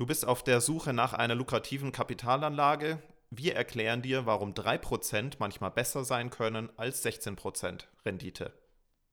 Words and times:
Du 0.00 0.06
bist 0.06 0.26
auf 0.26 0.42
der 0.42 0.62
Suche 0.62 0.94
nach 0.94 1.12
einer 1.12 1.34
lukrativen 1.34 1.92
Kapitalanlage. 1.92 3.02
Wir 3.28 3.54
erklären 3.54 4.00
dir, 4.00 4.24
warum 4.24 4.54
3% 4.54 5.34
manchmal 5.40 5.72
besser 5.72 6.04
sein 6.04 6.30
können 6.30 6.70
als 6.78 7.04
16% 7.04 7.80
Rendite. 8.06 8.54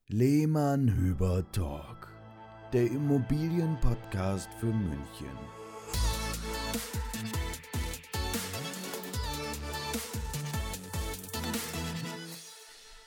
Lehmann 0.08 0.96
Hüber 0.96 1.44
Talk, 1.52 2.08
der 2.72 2.86
Immobilienpodcast 2.86 4.50
für 4.62 4.68
München. 4.68 5.28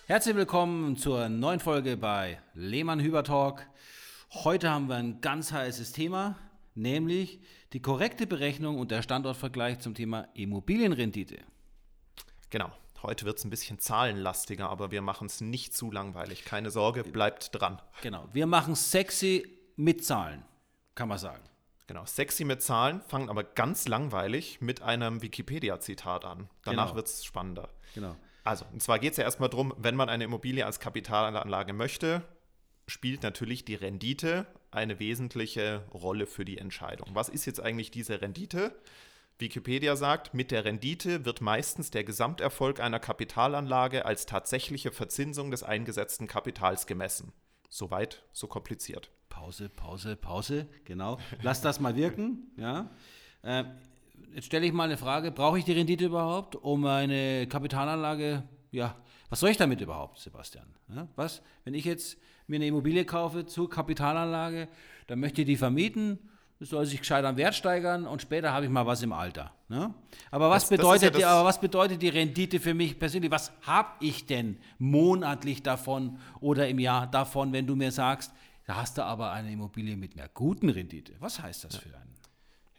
Herzlich 0.04 0.36
willkommen 0.36 0.98
zur 0.98 1.30
neuen 1.30 1.60
Folge 1.60 1.96
bei 1.96 2.42
Lehmann 2.52 3.00
Hüber 3.00 3.24
Talk. 3.24 3.66
Heute 4.44 4.68
haben 4.68 4.90
wir 4.90 4.96
ein 4.96 5.22
ganz 5.22 5.50
heißes 5.50 5.92
Thema 5.92 6.36
nämlich 6.74 7.40
die 7.72 7.80
korrekte 7.80 8.26
Berechnung 8.26 8.78
und 8.78 8.90
der 8.90 9.02
Standortvergleich 9.02 9.80
zum 9.80 9.94
Thema 9.94 10.28
Immobilienrendite. 10.34 11.38
Genau. 12.50 12.72
Heute 13.02 13.24
wird 13.24 13.38
es 13.38 13.44
ein 13.44 13.50
bisschen 13.50 13.78
zahlenlastiger, 13.78 14.68
aber 14.68 14.90
wir 14.90 15.00
machen 15.00 15.26
es 15.26 15.40
nicht 15.40 15.74
zu 15.74 15.90
langweilig. 15.90 16.44
Keine 16.44 16.70
Sorge, 16.70 17.02
bleibt 17.02 17.58
dran. 17.58 17.80
Genau. 18.02 18.28
Wir 18.32 18.46
machen 18.46 18.74
sexy 18.74 19.58
mit 19.76 20.04
Zahlen, 20.04 20.44
kann 20.94 21.08
man 21.08 21.16
sagen. 21.16 21.42
Genau, 21.86 22.04
sexy 22.04 22.44
mit 22.44 22.62
Zahlen, 22.62 23.00
fangen 23.00 23.30
aber 23.30 23.42
ganz 23.42 23.88
langweilig 23.88 24.60
mit 24.60 24.82
einem 24.82 25.22
Wikipedia-Zitat 25.22 26.24
an. 26.24 26.50
Danach 26.62 26.88
genau. 26.88 26.96
wird 26.96 27.06
es 27.08 27.24
spannender. 27.24 27.70
Genau. 27.94 28.14
Also, 28.44 28.64
und 28.72 28.82
zwar 28.82 28.98
geht 28.98 29.12
es 29.12 29.16
ja 29.16 29.24
erstmal 29.24 29.48
darum, 29.48 29.74
wenn 29.76 29.96
man 29.96 30.08
eine 30.08 30.24
Immobilie 30.24 30.64
als 30.64 30.78
Kapitalanlage 30.78 31.72
möchte, 31.72 32.22
spielt 32.90 33.22
natürlich 33.22 33.64
die 33.64 33.74
Rendite 33.74 34.46
eine 34.70 34.98
wesentliche 34.98 35.84
Rolle 35.92 36.26
für 36.26 36.44
die 36.44 36.58
Entscheidung. 36.58 37.08
Was 37.14 37.28
ist 37.28 37.46
jetzt 37.46 37.60
eigentlich 37.60 37.90
diese 37.90 38.20
Rendite? 38.20 38.74
Wikipedia 39.38 39.96
sagt, 39.96 40.34
mit 40.34 40.50
der 40.50 40.64
Rendite 40.64 41.24
wird 41.24 41.40
meistens 41.40 41.90
der 41.90 42.04
Gesamterfolg 42.04 42.78
einer 42.80 43.00
Kapitalanlage 43.00 44.04
als 44.04 44.26
tatsächliche 44.26 44.92
Verzinsung 44.92 45.50
des 45.50 45.62
eingesetzten 45.62 46.26
Kapitals 46.26 46.86
gemessen. 46.86 47.32
Soweit, 47.70 48.22
so 48.32 48.46
kompliziert. 48.48 49.10
Pause, 49.28 49.70
Pause, 49.70 50.16
Pause, 50.16 50.66
genau. 50.84 51.18
Lass 51.42 51.62
das 51.62 51.80
mal 51.80 51.96
wirken. 51.96 52.50
Ja. 52.56 52.90
Äh, 53.42 53.64
jetzt 54.34 54.46
stelle 54.46 54.66
ich 54.66 54.72
mal 54.72 54.84
eine 54.84 54.98
Frage: 54.98 55.30
Brauche 55.30 55.58
ich 55.58 55.64
die 55.64 55.72
Rendite 55.72 56.04
überhaupt, 56.04 56.56
um 56.56 56.84
eine 56.84 57.46
Kapitalanlage, 57.46 58.42
ja, 58.72 58.96
was 59.30 59.40
soll 59.40 59.50
ich 59.50 59.56
damit 59.56 59.80
überhaupt, 59.80 60.18
Sebastian? 60.18 60.66
Ja, 60.94 61.08
was, 61.16 61.40
wenn 61.64 61.74
ich 61.74 61.84
jetzt 61.84 62.18
mir 62.50 62.56
eine 62.56 62.66
Immobilie 62.66 63.04
kaufe 63.04 63.46
zur 63.46 63.70
Kapitalanlage, 63.70 64.68
dann 65.06 65.20
möchte 65.20 65.42
ich 65.42 65.46
die 65.46 65.56
vermieten, 65.56 66.18
das 66.58 66.68
soll 66.68 66.84
sich 66.84 66.98
gescheit 66.98 67.24
am 67.24 67.38
Wert 67.38 67.54
steigern 67.54 68.06
und 68.06 68.20
später 68.20 68.52
habe 68.52 68.66
ich 68.66 68.70
mal 68.70 68.86
was 68.86 69.02
im 69.02 69.14
Alter. 69.14 69.50
Ne? 69.68 69.94
Aber, 70.30 70.50
was 70.50 70.68
das, 70.68 70.76
bedeutet 70.76 71.14
das 71.14 71.22
ja 71.22 71.28
die, 71.28 71.32
aber 71.32 71.48
was 71.48 71.58
bedeutet 71.58 72.02
die 72.02 72.10
Rendite 72.10 72.60
für 72.60 72.74
mich 72.74 72.98
persönlich? 72.98 73.30
Was 73.30 73.50
habe 73.62 73.88
ich 74.00 74.26
denn 74.26 74.58
monatlich 74.78 75.62
davon 75.62 76.18
oder 76.40 76.68
im 76.68 76.78
Jahr 76.78 77.06
davon, 77.06 77.54
wenn 77.54 77.66
du 77.66 77.76
mir 77.76 77.90
sagst, 77.90 78.32
da 78.66 78.76
hast 78.76 78.98
du 78.98 79.04
aber 79.04 79.32
eine 79.32 79.50
Immobilie 79.50 79.96
mit 79.96 80.18
einer 80.18 80.28
guten 80.28 80.68
Rendite? 80.68 81.14
Was 81.18 81.42
heißt 81.42 81.64
das 81.64 81.74
ja. 81.74 81.80
für 81.80 81.96
einen? 81.96 82.14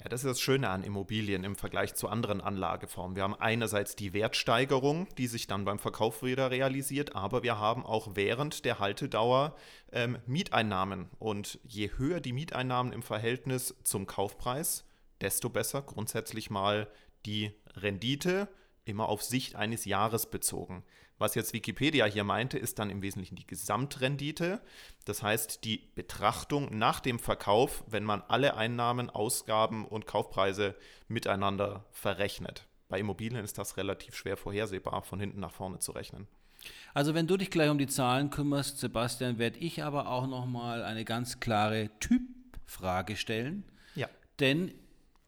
Ja, 0.01 0.09
das 0.09 0.23
ist 0.23 0.29
das 0.29 0.41
Schöne 0.41 0.67
an 0.69 0.83
Immobilien 0.83 1.43
im 1.43 1.55
Vergleich 1.55 1.93
zu 1.93 2.09
anderen 2.09 2.41
Anlageformen. 2.41 3.15
Wir 3.15 3.21
haben 3.21 3.35
einerseits 3.35 3.95
die 3.95 4.13
Wertsteigerung, 4.13 5.07
die 5.19 5.27
sich 5.27 5.45
dann 5.45 5.63
beim 5.63 5.77
Verkauf 5.77 6.23
wieder 6.23 6.49
realisiert, 6.49 7.15
aber 7.15 7.43
wir 7.43 7.59
haben 7.59 7.85
auch 7.85 8.15
während 8.15 8.65
der 8.65 8.79
Haltedauer 8.79 9.55
ähm, 9.91 10.17
Mieteinnahmen. 10.25 11.11
Und 11.19 11.59
je 11.63 11.91
höher 11.97 12.19
die 12.19 12.33
Mieteinnahmen 12.33 12.93
im 12.93 13.03
Verhältnis 13.03 13.75
zum 13.83 14.07
Kaufpreis, 14.07 14.85
desto 15.21 15.51
besser 15.51 15.83
grundsätzlich 15.83 16.49
mal 16.49 16.87
die 17.27 17.51
Rendite, 17.75 18.47
immer 18.85 19.09
auf 19.09 19.21
Sicht 19.21 19.55
eines 19.55 19.85
Jahres 19.85 20.29
bezogen. 20.29 20.83
Was 21.17 21.35
jetzt 21.35 21.53
Wikipedia 21.53 22.05
hier 22.05 22.23
meinte, 22.23 22.57
ist 22.57 22.79
dann 22.79 22.89
im 22.89 23.03
Wesentlichen 23.03 23.35
die 23.35 23.45
Gesamtrendite. 23.45 24.59
Das 25.05 25.21
heißt, 25.21 25.63
die 25.63 25.77
Betrachtung 25.93 26.75
nach 26.77 26.99
dem 26.99 27.19
Verkauf, 27.19 27.83
wenn 27.85 28.03
man 28.03 28.23
alle 28.27 28.57
Einnahmen, 28.57 29.11
Ausgaben 29.11 29.85
und 29.85 30.07
Kaufpreise 30.07 30.75
miteinander 31.07 31.85
verrechnet. 31.91 32.67
Bei 32.89 32.99
Immobilien 32.99 33.43
ist 33.43 33.59
das 33.59 33.77
relativ 33.77 34.15
schwer 34.15 34.35
vorhersehbar, 34.35 35.03
von 35.03 35.19
hinten 35.19 35.39
nach 35.39 35.51
vorne 35.51 35.77
zu 35.77 35.91
rechnen. 35.91 36.27
Also 36.93 37.13
wenn 37.13 37.27
du 37.27 37.37
dich 37.37 37.51
gleich 37.51 37.69
um 37.69 37.77
die 37.77 37.87
Zahlen 37.87 38.31
kümmerst, 38.31 38.79
Sebastian, 38.79 39.37
werde 39.37 39.59
ich 39.59 39.83
aber 39.83 40.07
auch 40.07 40.27
nochmal 40.27 40.83
eine 40.83 41.05
ganz 41.05 41.39
klare 41.39 41.89
Typfrage 41.99 43.15
stellen. 43.15 43.63
Ja. 43.95 44.09
Denn 44.39 44.73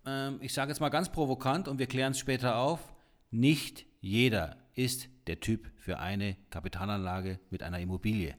ähm, 0.06 0.40
ich 0.42 0.54
sage 0.54 0.72
jetzt 0.72 0.80
mal 0.80 0.90
ganz 0.90 1.12
provokant 1.12 1.68
und 1.68 1.80
wir 1.80 1.88
klären 1.88 2.12
es 2.12 2.20
später 2.20 2.58
auf, 2.58 2.93
nicht 3.34 3.86
jeder 4.00 4.58
ist 4.76 5.10
der 5.28 5.40
Typ 5.40 5.72
für 5.78 6.00
eine 6.00 6.38
Kapitalanlage 6.50 7.40
mit 7.50 7.64
einer 7.64 7.80
Immobilie. 7.80 8.38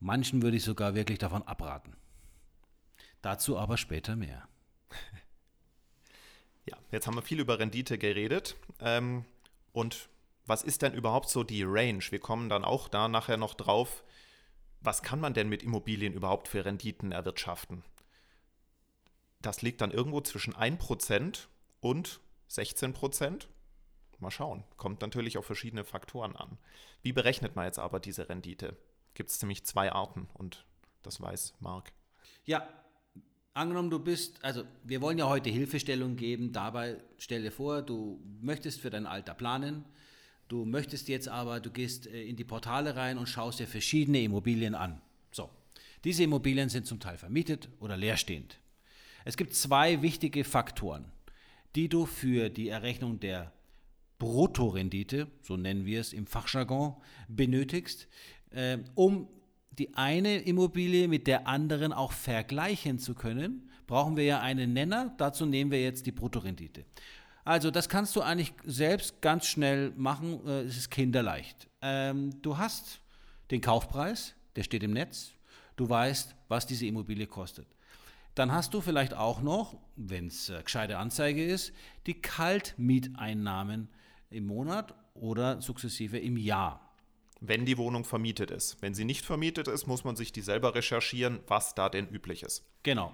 Manchen 0.00 0.42
würde 0.42 0.56
ich 0.56 0.62
sogar 0.62 0.94
wirklich 0.94 1.18
davon 1.18 1.42
abraten. 1.42 1.96
Dazu 3.22 3.58
aber 3.58 3.76
später 3.76 4.16
mehr. 4.16 4.46
Ja, 6.66 6.76
jetzt 6.90 7.06
haben 7.06 7.14
wir 7.14 7.22
viel 7.22 7.40
über 7.40 7.58
Rendite 7.58 7.96
geredet. 7.96 8.54
Ähm, 8.78 9.24
und 9.72 10.10
was 10.44 10.62
ist 10.62 10.82
denn 10.82 10.92
überhaupt 10.92 11.30
so 11.30 11.42
die 11.42 11.62
Range? 11.62 12.04
Wir 12.10 12.18
kommen 12.18 12.50
dann 12.50 12.62
auch 12.62 12.88
da 12.88 13.08
nachher 13.08 13.38
noch 13.38 13.54
drauf. 13.54 14.04
Was 14.82 15.02
kann 15.02 15.18
man 15.18 15.32
denn 15.32 15.48
mit 15.48 15.62
Immobilien 15.62 16.12
überhaupt 16.12 16.46
für 16.46 16.66
Renditen 16.66 17.10
erwirtschaften? 17.10 17.84
Das 19.40 19.62
liegt 19.62 19.80
dann 19.80 19.92
irgendwo 19.92 20.20
zwischen 20.20 20.52
1% 20.52 21.46
und 21.80 22.20
16%. 22.50 23.46
Mal 24.20 24.30
schauen. 24.30 24.64
Kommt 24.76 25.00
natürlich 25.00 25.38
auf 25.38 25.46
verschiedene 25.46 25.84
Faktoren 25.84 26.34
an. 26.34 26.58
Wie 27.02 27.12
berechnet 27.12 27.54
man 27.54 27.66
jetzt 27.66 27.78
aber 27.78 28.00
diese 28.00 28.28
Rendite? 28.28 28.76
Gibt 29.14 29.30
es 29.30 29.40
nämlich 29.40 29.64
zwei 29.64 29.92
Arten 29.92 30.28
und 30.34 30.64
das 31.02 31.20
weiß 31.20 31.54
Marc. 31.60 31.92
Ja, 32.44 32.68
angenommen 33.54 33.90
du 33.90 33.98
bist, 33.98 34.44
also 34.44 34.64
wir 34.84 35.00
wollen 35.00 35.18
ja 35.18 35.28
heute 35.28 35.50
Hilfestellung 35.50 36.16
geben, 36.16 36.52
dabei 36.52 36.98
stelle 37.16 37.50
vor, 37.50 37.82
du 37.82 38.20
möchtest 38.40 38.80
für 38.80 38.90
dein 38.90 39.06
Alter 39.06 39.34
planen, 39.34 39.84
du 40.48 40.64
möchtest 40.64 41.08
jetzt 41.08 41.28
aber, 41.28 41.60
du 41.60 41.70
gehst 41.70 42.06
äh, 42.06 42.22
in 42.22 42.36
die 42.36 42.44
Portale 42.44 42.96
rein 42.96 43.18
und 43.18 43.28
schaust 43.28 43.60
dir 43.60 43.66
verschiedene 43.66 44.20
Immobilien 44.20 44.74
an. 44.74 45.00
So, 45.30 45.50
diese 46.04 46.24
Immobilien 46.24 46.68
sind 46.68 46.86
zum 46.86 47.00
Teil 47.00 47.18
vermietet 47.18 47.68
oder 47.80 47.96
leerstehend. 47.96 48.58
Es 49.24 49.36
gibt 49.36 49.54
zwei 49.54 50.02
wichtige 50.02 50.44
Faktoren, 50.44 51.10
die 51.74 51.88
du 51.88 52.06
für 52.06 52.50
die 52.50 52.68
Errechnung 52.68 53.20
der 53.20 53.52
Bruttorendite, 54.18 55.28
so 55.42 55.56
nennen 55.56 55.84
wir 55.84 56.00
es 56.00 56.12
im 56.12 56.26
Fachjargon, 56.26 56.96
benötigst, 57.28 58.08
äh, 58.50 58.78
um 58.94 59.28
die 59.78 59.94
eine 59.94 60.38
Immobilie 60.38 61.06
mit 61.06 61.26
der 61.26 61.46
anderen 61.46 61.92
auch 61.92 62.12
vergleichen 62.12 62.98
zu 62.98 63.14
können, 63.14 63.70
brauchen 63.86 64.16
wir 64.16 64.24
ja 64.24 64.40
einen 64.40 64.72
Nenner. 64.72 65.14
Dazu 65.18 65.46
nehmen 65.46 65.70
wir 65.70 65.80
jetzt 65.80 66.06
die 66.06 66.12
Bruttorendite. 66.12 66.84
Also 67.44 67.70
das 67.70 67.88
kannst 67.88 68.14
du 68.16 68.20
eigentlich 68.20 68.52
selbst 68.64 69.22
ganz 69.22 69.46
schnell 69.46 69.92
machen. 69.96 70.46
Äh, 70.46 70.62
es 70.62 70.76
ist 70.76 70.90
kinderleicht. 70.90 71.68
Ähm, 71.80 72.42
du 72.42 72.58
hast 72.58 73.00
den 73.50 73.60
Kaufpreis, 73.60 74.34
der 74.56 74.64
steht 74.64 74.82
im 74.82 74.92
Netz. 74.92 75.32
Du 75.76 75.88
weißt, 75.88 76.34
was 76.48 76.66
diese 76.66 76.86
Immobilie 76.86 77.26
kostet. 77.26 77.66
Dann 78.38 78.52
hast 78.52 78.72
du 78.72 78.80
vielleicht 78.80 79.14
auch 79.14 79.42
noch, 79.42 79.76
wenn 79.96 80.28
es 80.28 80.48
äh, 80.48 80.62
gescheite 80.62 80.98
Anzeige 80.98 81.44
ist, 81.44 81.72
die 82.06 82.22
Kaltmieteinnahmen 82.22 83.88
im 84.30 84.46
Monat 84.46 84.94
oder 85.14 85.60
sukzessive 85.60 86.18
im 86.18 86.36
Jahr. 86.36 86.94
Wenn 87.40 87.64
die 87.64 87.76
Wohnung 87.78 88.04
vermietet 88.04 88.52
ist. 88.52 88.80
Wenn 88.80 88.94
sie 88.94 89.04
nicht 89.04 89.24
vermietet 89.24 89.66
ist, 89.66 89.88
muss 89.88 90.04
man 90.04 90.14
sich 90.14 90.30
die 90.30 90.42
selber 90.42 90.76
recherchieren, 90.76 91.40
was 91.48 91.74
da 91.74 91.88
denn 91.88 92.06
üblich 92.08 92.44
ist. 92.44 92.64
Genau. 92.84 93.12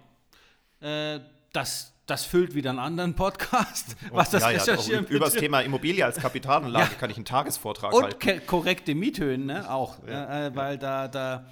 Äh, 0.80 1.20
das, 1.54 1.94
das 2.04 2.26
füllt 2.26 2.54
wieder 2.54 2.68
einen 2.68 2.78
anderen 2.78 3.14
Podcast, 3.14 3.96
was 4.10 4.28
das 4.28 4.42
ja, 4.42 4.48
Recherchieren 4.48 5.04
ja, 5.04 5.10
Über 5.10 5.24
das 5.24 5.34
Thema 5.34 5.62
Immobilie 5.62 6.04
als 6.04 6.18
Kapitalanlage 6.18 6.92
ja. 6.92 6.98
kann 6.98 7.08
ich 7.08 7.16
einen 7.16 7.24
Tagesvortrag 7.24 7.94
Und 7.94 8.02
halten. 8.02 8.30
Und 8.30 8.46
korrekte 8.46 8.94
Miethöhen 8.94 9.46
ne? 9.46 9.70
auch. 9.70 10.06
Ja, 10.06 10.48
äh, 10.48 10.54
weil 10.54 10.76
da, 10.76 11.08
da, 11.08 11.46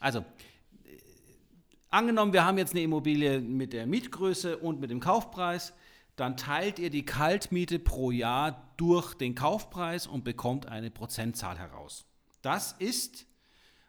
also 0.00 0.18
äh, 0.18 0.24
angenommen, 1.92 2.32
wir 2.32 2.44
haben 2.44 2.58
jetzt 2.58 2.72
eine 2.72 2.82
Immobilie 2.82 3.40
mit 3.40 3.72
der 3.72 3.86
Mietgröße 3.86 4.58
und 4.58 4.80
mit 4.80 4.90
dem 4.90 5.00
Kaufpreis 5.00 5.72
dann 6.16 6.36
teilt 6.36 6.78
ihr 6.78 6.90
die 6.90 7.06
Kaltmiete 7.06 7.78
pro 7.78 8.10
Jahr 8.10 8.74
durch 8.76 9.14
den 9.14 9.34
Kaufpreis 9.34 10.06
und 10.06 10.24
bekommt 10.24 10.66
eine 10.66 10.90
Prozentzahl 10.90 11.58
heraus. 11.58 12.04
Das 12.42 12.72
ist 12.72 13.26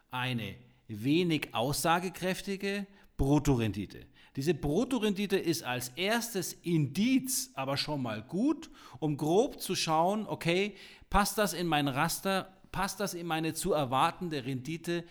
eine 0.09 0.55
wenig 0.87 1.53
aussagekräftige 1.53 2.87
Bruttorendite. 3.17 4.05
Diese 4.35 4.53
Bruttorendite 4.53 5.37
ist 5.37 5.63
als 5.63 5.89
erstes 5.89 6.53
Indiz 6.53 7.51
aber 7.55 7.77
schon 7.77 8.01
mal 8.01 8.23
gut, 8.23 8.69
um 8.99 9.17
grob 9.17 9.61
zu 9.61 9.75
schauen, 9.75 10.25
okay, 10.25 10.75
passt 11.09 11.37
das 11.37 11.53
in 11.53 11.67
mein 11.67 11.87
Raster, 11.87 12.57
passt 12.71 12.99
das 12.99 13.13
in 13.13 13.27
meine 13.27 13.53
zu 13.53 13.73
erwartende 13.73 14.45
Rendite 14.45 15.03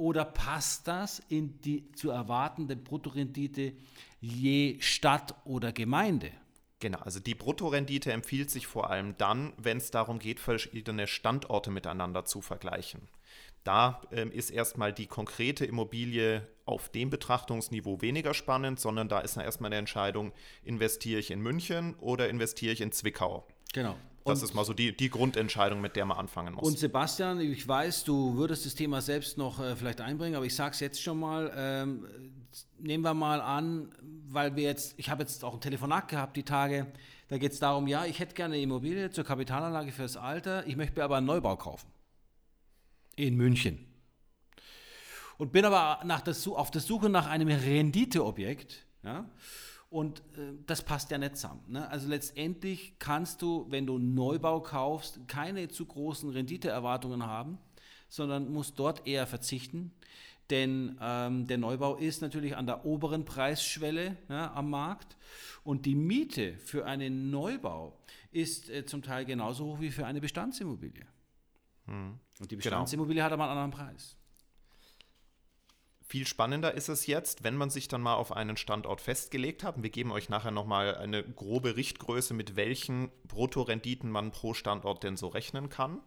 oder 0.00 0.24
passt 0.24 0.88
das 0.88 1.20
in 1.28 1.60
die 1.60 1.92
zu 1.92 2.08
erwartende 2.08 2.74
Bruttorendite 2.74 3.74
je 4.18 4.80
Stadt 4.80 5.34
oder 5.44 5.72
Gemeinde? 5.72 6.30
Genau, 6.78 7.00
also 7.00 7.20
die 7.20 7.34
Bruttorendite 7.34 8.10
empfiehlt 8.10 8.50
sich 8.50 8.66
vor 8.66 8.88
allem 8.88 9.14
dann, 9.18 9.52
wenn 9.58 9.76
es 9.76 9.90
darum 9.90 10.18
geht, 10.18 10.40
verschiedene 10.40 11.06
Standorte 11.06 11.70
miteinander 11.70 12.24
zu 12.24 12.40
vergleichen. 12.40 13.08
Da 13.62 14.00
ähm, 14.10 14.32
ist 14.32 14.48
erstmal 14.48 14.94
die 14.94 15.06
konkrete 15.06 15.66
Immobilie 15.66 16.48
auf 16.64 16.88
dem 16.88 17.10
Betrachtungsniveau 17.10 18.00
weniger 18.00 18.32
spannend, 18.32 18.80
sondern 18.80 19.10
da 19.10 19.20
ist 19.20 19.36
dann 19.36 19.44
erstmal 19.44 19.68
eine 19.68 19.76
Entscheidung, 19.76 20.32
investiere 20.64 21.20
ich 21.20 21.30
in 21.30 21.40
München 21.40 21.94
oder 21.96 22.30
investiere 22.30 22.72
ich 22.72 22.80
in 22.80 22.90
Zwickau. 22.90 23.46
Genau. 23.74 23.96
Das 24.24 24.42
ist 24.42 24.54
mal 24.54 24.64
so 24.64 24.74
die, 24.74 24.96
die 24.96 25.08
Grundentscheidung, 25.08 25.80
mit 25.80 25.96
der 25.96 26.04
man 26.04 26.18
anfangen 26.18 26.54
muss. 26.54 26.68
Und 26.68 26.78
Sebastian, 26.78 27.40
ich 27.40 27.66
weiß, 27.66 28.04
du 28.04 28.36
würdest 28.36 28.66
das 28.66 28.74
Thema 28.74 29.00
selbst 29.00 29.38
noch 29.38 29.60
äh, 29.60 29.74
vielleicht 29.76 30.00
einbringen, 30.00 30.36
aber 30.36 30.44
ich 30.44 30.54
sage 30.54 30.74
es 30.74 30.80
jetzt 30.80 31.02
schon 31.02 31.18
mal. 31.18 31.52
Ähm, 31.56 32.06
nehmen 32.78 33.04
wir 33.04 33.14
mal 33.14 33.40
an, 33.40 33.92
weil 34.28 34.56
wir 34.56 34.64
jetzt, 34.64 34.94
ich 34.96 35.10
habe 35.10 35.22
jetzt 35.22 35.44
auch 35.44 35.54
ein 35.54 35.60
Telefonat 35.60 36.08
gehabt 36.08 36.36
die 36.36 36.42
Tage, 36.42 36.86
da 37.28 37.38
geht 37.38 37.52
es 37.52 37.60
darum, 37.60 37.86
ja, 37.86 38.04
ich 38.06 38.18
hätte 38.18 38.34
gerne 38.34 38.54
eine 38.54 38.62
Immobilie 38.62 39.10
zur 39.10 39.24
Kapitalanlage 39.24 39.92
fürs 39.92 40.16
Alter, 40.16 40.66
ich 40.66 40.76
möchte 40.76 40.98
mir 40.98 41.04
aber 41.04 41.18
einen 41.18 41.26
Neubau 41.26 41.56
kaufen. 41.56 41.88
In 43.16 43.36
München. 43.36 43.86
Und 45.38 45.52
bin 45.52 45.64
aber 45.64 46.04
nach 46.04 46.20
der, 46.20 46.34
auf 46.54 46.70
der 46.70 46.80
Suche 46.80 47.08
nach 47.08 47.26
einem 47.26 47.48
Renditeobjekt, 47.48 48.84
ja, 49.02 49.30
und 49.90 50.20
äh, 50.38 50.54
das 50.66 50.82
passt 50.82 51.10
ja 51.10 51.18
nicht 51.18 51.36
zusammen. 51.36 51.62
Ne? 51.66 51.88
Also 51.90 52.08
letztendlich 52.08 52.94
kannst 52.98 53.42
du, 53.42 53.66
wenn 53.68 53.86
du 53.86 53.98
Neubau 53.98 54.60
kaufst, 54.60 55.20
keine 55.26 55.68
zu 55.68 55.84
großen 55.84 56.30
Renditeerwartungen 56.30 57.26
haben, 57.26 57.58
sondern 58.08 58.52
musst 58.52 58.78
dort 58.78 59.06
eher 59.06 59.26
verzichten. 59.26 59.92
Denn 60.48 60.96
ähm, 61.00 61.46
der 61.46 61.58
Neubau 61.58 61.96
ist 61.96 62.22
natürlich 62.22 62.56
an 62.56 62.66
der 62.66 62.84
oberen 62.84 63.24
Preisschwelle 63.24 64.16
ja, 64.28 64.52
am 64.54 64.70
Markt 64.70 65.16
und 65.62 65.86
die 65.86 65.94
Miete 65.94 66.56
für 66.58 66.86
einen 66.86 67.30
Neubau 67.30 68.00
ist 68.32 68.68
äh, 68.68 68.84
zum 68.84 69.02
Teil 69.02 69.24
genauso 69.24 69.66
hoch 69.66 69.80
wie 69.80 69.90
für 69.90 70.06
eine 70.06 70.20
Bestandsimmobilie. 70.20 71.06
Hm. 71.86 72.18
Und 72.40 72.50
die 72.50 72.56
genau. 72.56 72.62
Bestandsimmobilie 72.62 73.16
genau. 73.16 73.26
hat 73.26 73.32
aber 73.32 73.50
einen 73.50 73.58
anderen 73.58 73.70
Preis. 73.70 74.16
Viel 76.10 76.26
spannender 76.26 76.74
ist 76.74 76.88
es 76.88 77.06
jetzt, 77.06 77.44
wenn 77.44 77.54
man 77.54 77.70
sich 77.70 77.86
dann 77.86 78.00
mal 78.00 78.16
auf 78.16 78.32
einen 78.32 78.56
Standort 78.56 79.00
festgelegt 79.00 79.62
hat. 79.62 79.80
Wir 79.80 79.90
geben 79.90 80.10
euch 80.10 80.28
nachher 80.28 80.50
nochmal 80.50 80.96
eine 80.96 81.22
grobe 81.22 81.76
Richtgröße, 81.76 82.34
mit 82.34 82.56
welchen 82.56 83.12
Bruttorenditen 83.28 84.10
man 84.10 84.32
pro 84.32 84.52
Standort 84.52 85.04
denn 85.04 85.16
so 85.16 85.28
rechnen 85.28 85.68
kann. 85.68 86.00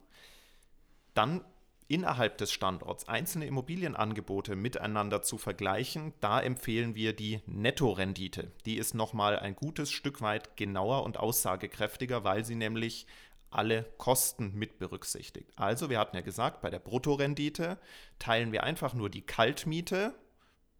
Dann 1.13 1.45
innerhalb 1.88 2.38
des 2.38 2.51
Standorts 2.51 3.07
einzelne 3.07 3.45
Immobilienangebote 3.45 4.57
miteinander 4.57 5.21
zu 5.21 5.38
vergleichen, 5.38 6.11
da 6.19 6.41
empfehlen 6.41 6.95
wir 6.95 7.13
die 7.13 7.39
Nettorendite. 7.45 8.51
Die 8.65 8.75
ist 8.75 8.95
nochmal 8.95 9.39
ein 9.39 9.55
gutes 9.55 9.89
Stück 9.89 10.19
weit 10.19 10.57
genauer 10.57 11.03
und 11.03 11.15
aussagekräftiger, 11.15 12.25
weil 12.25 12.44
sie 12.44 12.55
nämlich 12.55 13.07
alle 13.55 13.83
Kosten 13.97 14.53
mit 14.55 14.79
berücksichtigt. 14.79 15.51
Also, 15.55 15.89
wir 15.89 16.00
hatten 16.00 16.15
ja 16.15 16.21
gesagt, 16.21 16.61
bei 16.61 16.69
der 16.69 16.79
Bruttorendite 16.79 17.77
teilen 18.19 18.51
wir 18.51 18.63
einfach 18.63 18.94
nur 18.94 19.09
die 19.09 19.25
Kaltmiete 19.25 20.13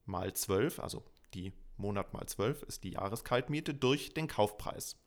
mal 0.06 0.34
12, 0.34 0.80
also 0.80 1.04
die 1.34 1.54
Monat 1.78 2.14
mal 2.14 2.26
12 2.26 2.64
ist 2.64 2.84
die 2.84 2.92
Jahreskaltmiete, 2.92 3.74
durch 3.74 4.14
den 4.14 4.28
Kaufpreis. 4.28 4.98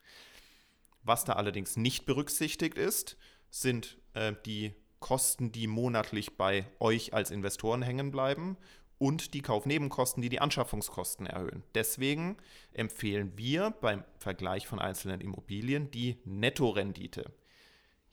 Was 1.02 1.24
da 1.24 1.34
allerdings 1.34 1.76
nicht 1.76 2.06
berücksichtigt 2.06 2.76
ist, 2.76 3.16
sind 3.50 3.98
äh, 4.14 4.34
die 4.44 4.74
Kosten, 4.98 5.52
die 5.52 5.66
monatlich 5.66 6.36
bei 6.36 6.66
euch 6.80 7.14
als 7.14 7.30
Investoren 7.30 7.82
hängen 7.82 8.10
bleiben 8.10 8.56
und 8.98 9.34
die 9.34 9.42
Kaufnebenkosten, 9.42 10.22
die 10.22 10.28
die 10.28 10.40
Anschaffungskosten 10.40 11.26
erhöhen. 11.26 11.62
Deswegen 11.74 12.36
empfehlen 12.72 13.32
wir 13.36 13.70
beim 13.70 14.04
Vergleich 14.18 14.66
von 14.66 14.78
einzelnen 14.78 15.20
Immobilien 15.20 15.90
die 15.90 16.16
Nettorendite. 16.24 17.30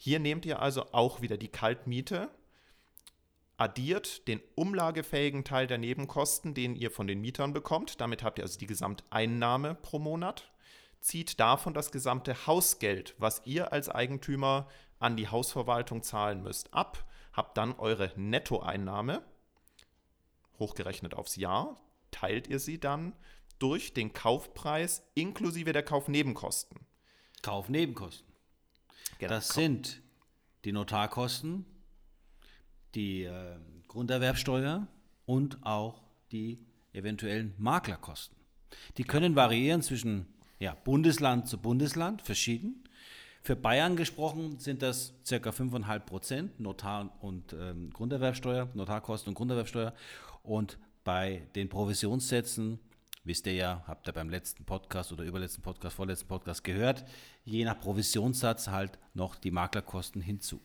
Hier 0.03 0.19
nehmt 0.19 0.45
ihr 0.45 0.61
also 0.61 0.91
auch 0.91 1.21
wieder 1.21 1.37
die 1.37 1.47
Kaltmiete, 1.47 2.29
addiert 3.55 4.27
den 4.27 4.41
umlagefähigen 4.53 5.45
Teil 5.45 5.65
der 5.65 5.77
Nebenkosten, 5.77 6.53
den 6.53 6.75
ihr 6.75 6.91
von 6.91 7.07
den 7.07 7.21
Mietern 7.21 7.53
bekommt. 7.53 8.01
Damit 8.01 8.21
habt 8.21 8.37
ihr 8.37 8.43
also 8.43 8.59
die 8.59 8.67
Gesamteinnahme 8.67 9.75
pro 9.75 9.99
Monat. 9.99 10.51
Zieht 10.99 11.39
davon 11.39 11.73
das 11.73 11.93
gesamte 11.93 12.47
Hausgeld, 12.47 13.15
was 13.17 13.43
ihr 13.45 13.71
als 13.71 13.87
Eigentümer 13.87 14.67
an 14.99 15.15
die 15.15 15.29
Hausverwaltung 15.29 16.03
zahlen 16.03 16.43
müsst, 16.43 16.73
ab. 16.73 17.09
Habt 17.31 17.57
dann 17.57 17.71
eure 17.71 18.11
Nettoeinnahme, 18.17 19.23
hochgerechnet 20.59 21.13
aufs 21.13 21.37
Jahr, 21.37 21.79
teilt 22.11 22.49
ihr 22.49 22.59
sie 22.59 22.77
dann 22.77 23.15
durch 23.57 23.93
den 23.93 24.11
Kaufpreis 24.11 25.09
inklusive 25.15 25.71
der 25.71 25.83
Kaufnebenkosten. 25.83 26.85
Kaufnebenkosten. 27.41 28.32
Genau. 29.23 29.35
Das 29.35 29.49
sind 29.49 30.01
die 30.65 30.71
Notarkosten, 30.71 31.65
die 32.93 33.23
äh, 33.23 33.55
Grunderwerbsteuer 33.87 34.87
und 35.25 35.57
auch 35.63 36.01
die 36.31 36.59
eventuellen 36.93 37.53
Maklerkosten. 37.57 38.37
Die 38.97 39.03
können 39.03 39.35
variieren 39.35 39.81
zwischen 39.81 40.25
ja, 40.59 40.75
Bundesland 40.83 41.47
zu 41.47 41.57
Bundesland, 41.57 42.21
verschieden. 42.21 42.83
Für 43.41 43.55
Bayern 43.55 43.95
gesprochen 43.95 44.59
sind 44.59 44.81
das 44.81 45.13
ca. 45.27 45.35
5,5 45.35 45.99
Prozent 45.99 46.59
Notar- 46.59 47.11
und 47.21 47.53
ähm, 47.53 47.91
Grunderwerbsteuer, 47.91 48.69
Notarkosten 48.73 49.29
und 49.31 49.35
Grunderwerbsteuer. 49.35 49.93
Und 50.43 50.77
bei 51.03 51.47
den 51.55 51.69
Provisionssätzen 51.69 52.79
wisst 53.23 53.47
ihr 53.47 53.53
ja, 53.53 53.83
habt 53.87 54.07
ihr 54.07 54.13
beim 54.13 54.29
letzten 54.29 54.65
Podcast 54.65 55.11
oder 55.11 55.23
überletzten 55.23 55.63
Podcast, 55.63 55.95
vorletzten 55.95 56.27
Podcast 56.27 56.63
gehört, 56.63 57.05
je 57.43 57.63
nach 57.65 57.79
Provisionssatz 57.79 58.67
halt 58.67 58.99
noch 59.13 59.35
die 59.35 59.51
Maklerkosten 59.51 60.21
hinzu. 60.21 60.61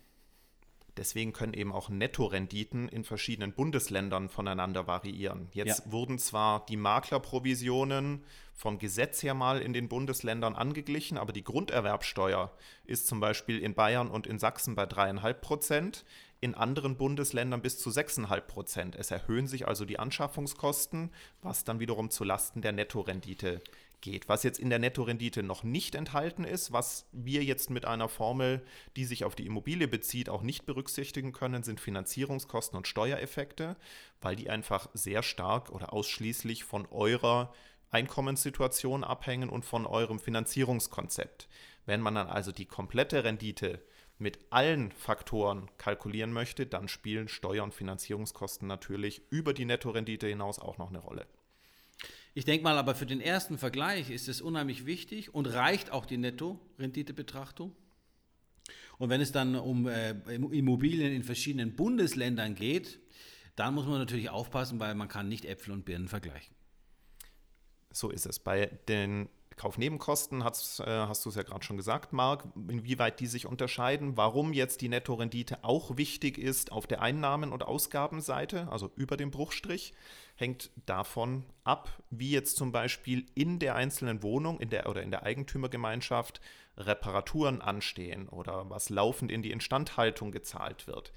Deswegen 0.99 1.33
können 1.33 1.55
eben 1.55 1.73
auch 1.73 1.89
Nettorenditen 1.89 2.89
in 2.89 3.05
verschiedenen 3.05 3.53
Bundesländern 3.53 4.29
voneinander 4.29 4.89
variieren. 4.89 5.49
Jetzt 5.53 5.87
ja. 5.87 5.93
wurden 5.93 6.19
zwar 6.19 6.67
die 6.67 6.77
Maklerprovisionen 6.77 8.25
vom 8.53 8.79
Gesetz 8.79 9.23
her 9.23 9.35
mal 9.35 9.63
in 9.63 9.73
den 9.73 9.89
Bundesländern 9.89 10.57
angeglichen, 10.57 11.17
aber 11.17 11.33
die 11.33 11.45
Grunderwerbsteuer 11.45 12.51
ist 12.85 13.07
zum 13.07 13.21
Beispiel 13.21 13.61
in 13.61 13.75
Bayern 13.75 14.11
und 14.11 14.27
in 14.27 14.41
Sachsen 14.41 14.75
bei 14.75 14.85
dreieinhalb 14.87 15.41
Prozent 15.41 16.05
in 16.41 16.55
anderen 16.55 16.97
Bundesländern 16.97 17.63
bis 17.63 17.79
zu 17.79 17.91
6,5 17.91 18.41
Prozent. 18.43 18.97
Es 18.97 19.11
erhöhen 19.11 19.47
sich 19.47 19.67
also 19.67 19.85
die 19.85 19.99
Anschaffungskosten, 19.99 21.11
was 21.43 21.65
dann 21.65 21.81
wiederum 21.81 22.11
zu 22.11 22.25
Lasten 22.25 22.61
der 22.61 22.73
Nettorendite 22.73 23.61
geht. 24.01 24.29
Was 24.29 24.43
jetzt 24.43 24.59
in 24.59 24.71
der 24.71 24.79
Nettorendite 24.79 25.43
noch 25.43 25.63
nicht 25.63 25.95
enthalten 25.95 26.45
ist, 26.45 26.73
was 26.73 27.07
wir 27.13 27.45
jetzt 27.45 27.71
mit 27.71 27.85
einer 27.85 28.09
Formel, 28.09 28.65
die 28.97 29.05
sich 29.05 29.25
auf 29.25 29.35
die 29.35 29.47
Immobilie 29.47 29.89
bezieht, 29.89 30.29
auch 30.29 30.43
nicht 30.43 30.67
berücksichtigen 30.67 31.33
können, 31.33 31.63
sind 31.63 31.81
Finanzierungskosten 31.81 32.77
und 32.77 32.89
Steuereffekte, 32.89 33.77
weil 34.21 34.37
die 34.37 34.51
einfach 34.51 34.89
sehr 34.95 35.23
stark 35.23 35.71
oder 35.71 35.93
ausschließlich 35.93 36.65
von 36.65 36.87
eurer 36.91 37.53
Einkommenssituation 37.91 39.05
abhängen 39.05 39.49
und 39.49 39.65
von 39.65 39.87
eurem 39.87 40.19
Finanzierungskonzept. 40.19 41.49
Wenn 41.87 42.01
man 42.01 42.15
dann 42.15 42.29
also 42.29 42.53
die 42.53 42.67
komplette 42.67 43.25
Rendite 43.25 43.81
mit 44.19 44.39
allen 44.51 44.93
Faktoren 44.93 45.71
kalkulieren 45.79 46.33
möchte, 46.33 46.67
dann 46.67 46.89
spielen 46.89 47.29
Steuer- 47.29 47.65
und 47.65 47.73
Finanzierungskosten 47.73 48.67
natürlich 48.67 49.23
über 49.31 49.55
die 49.55 49.65
Nettorendite 49.65 50.27
hinaus 50.27 50.59
auch 50.59 50.77
noch 50.77 50.91
eine 50.91 50.99
Rolle. 50.99 51.27
Ich 52.35 52.45
denke 52.45 52.65
mal, 52.65 52.79
aber 52.79 52.95
für 52.95 53.07
den 53.07 53.21
ersten 53.21 53.59
Vergleich 53.59 54.11
ist 54.11 54.29
es 54.29 54.41
unheimlich 54.41 54.87
wichtig 54.87 55.35
und 55.35 55.47
reicht 55.47 55.91
auch 55.91 56.07
die 56.07 56.19
Netto-Rendite-Betrachtung. 56.19 57.75
Und 58.99 59.11
wenn 59.11 59.21
es 59.21 59.33
dann 59.33 59.55
um 59.55 59.87
äh, 59.87 60.11
Immobilien 60.35 61.13
in 61.13 61.23
verschiedenen 61.23 61.75
Bundesländern 61.75 62.55
geht, 62.55 63.01
dann 63.57 63.75
muss 63.75 63.87
man 63.87 63.99
natürlich 63.99 64.31
aufpassen, 64.31 64.79
weil 64.79 64.95
man 64.95 65.09
kann 65.09 65.29
nicht 65.29 65.45
Äpfel 65.45 65.73
und 65.73 65.85
Birnen 65.85 66.09
vergleichen. 66.09 66.55
So 67.91 68.11
ist 68.11 68.27
es. 68.27 68.39
Bei 68.39 68.67
den 68.89 69.29
Kaufnebenkosten 69.59 70.43
hast, 70.45 70.81
äh, 70.81 70.87
hast 70.87 71.25
du 71.25 71.29
es 71.29 71.35
ja 71.35 71.43
gerade 71.43 71.65
schon 71.65 71.77
gesagt, 71.77 72.15
Marc, 72.15 72.45
inwieweit 72.69 73.21
die 73.21 73.27
sich 73.27 73.47
unterscheiden, 73.47 74.17
warum 74.17 74.55
jetzt 74.55 74.81
die 74.81 74.89
Nettorendite 74.89 75.63
auch 75.63 75.99
wichtig 75.99 76.39
ist 76.39 76.73
auf 76.73 76.87
der 76.87 77.03
Einnahmen- 77.03 77.53
und 77.53 77.65
Ausgabenseite, 77.65 78.69
also 78.71 78.91
über 78.97 79.17
dem 79.17 79.31
Bruchstrich, 79.31 79.93
hängt 80.37 80.71
davon 80.87 81.45
ab, 81.65 81.91
wie 82.11 82.31
jetzt 82.31 82.57
zum 82.57 82.73
Beispiel 82.73 83.27
in 83.35 83.59
der 83.59 83.75
einzelnen 83.75 84.23
Wohnung 84.23 84.61
in 84.61 84.71
der, 84.71 84.89
oder 84.89 85.03
in 85.03 85.11
der 85.11 85.25
Eigentümergemeinschaft 85.25 86.41
Reparaturen 86.79 87.61
anstehen 87.61 88.29
oder 88.29 88.71
was 88.71 88.89
laufend 88.89 89.33
in 89.33 89.43
die 89.43 89.51
Instandhaltung 89.51 90.31
gezahlt 90.31 90.87
wird 90.87 91.13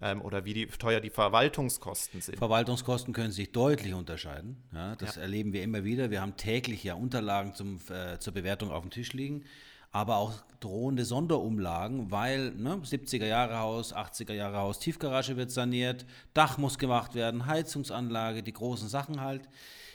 ähm, 0.00 0.22
oder 0.22 0.44
wie 0.44 0.54
die, 0.54 0.66
teuer 0.66 1.00
die 1.00 1.10
Verwaltungskosten 1.10 2.20
sind. 2.20 2.38
Verwaltungskosten 2.38 3.12
können 3.12 3.32
sich 3.32 3.52
deutlich 3.52 3.94
unterscheiden. 3.94 4.62
Ja, 4.72 4.96
das 4.96 5.16
ja. 5.16 5.22
erleben 5.22 5.52
wir 5.52 5.62
immer 5.62 5.84
wieder. 5.84 6.10
Wir 6.10 6.20
haben 6.20 6.36
täglich 6.36 6.84
ja 6.84 6.94
Unterlagen 6.94 7.54
zum, 7.54 7.78
äh, 7.90 8.18
zur 8.18 8.32
Bewertung 8.32 8.70
auf 8.70 8.82
dem 8.82 8.90
Tisch 8.90 9.12
liegen. 9.12 9.44
aber 9.92 10.18
auch 10.18 10.34
drohende 10.60 11.04
Sonderumlagen, 11.04 12.12
weil 12.12 12.52
ne, 12.52 12.76
70er 12.76 13.26
Jahre 13.26 13.58
Haus, 13.58 13.92
80er 13.92 14.34
Jahre 14.34 14.58
Haus, 14.58 14.78
Tiefgarage 14.78 15.36
wird 15.36 15.50
saniert, 15.50 16.06
Dach 16.32 16.58
muss 16.58 16.78
gemacht 16.78 17.16
werden, 17.16 17.46
Heizungsanlage, 17.46 18.44
die 18.44 18.52
großen 18.52 18.88
Sachen 18.88 19.20
halt. 19.20 19.48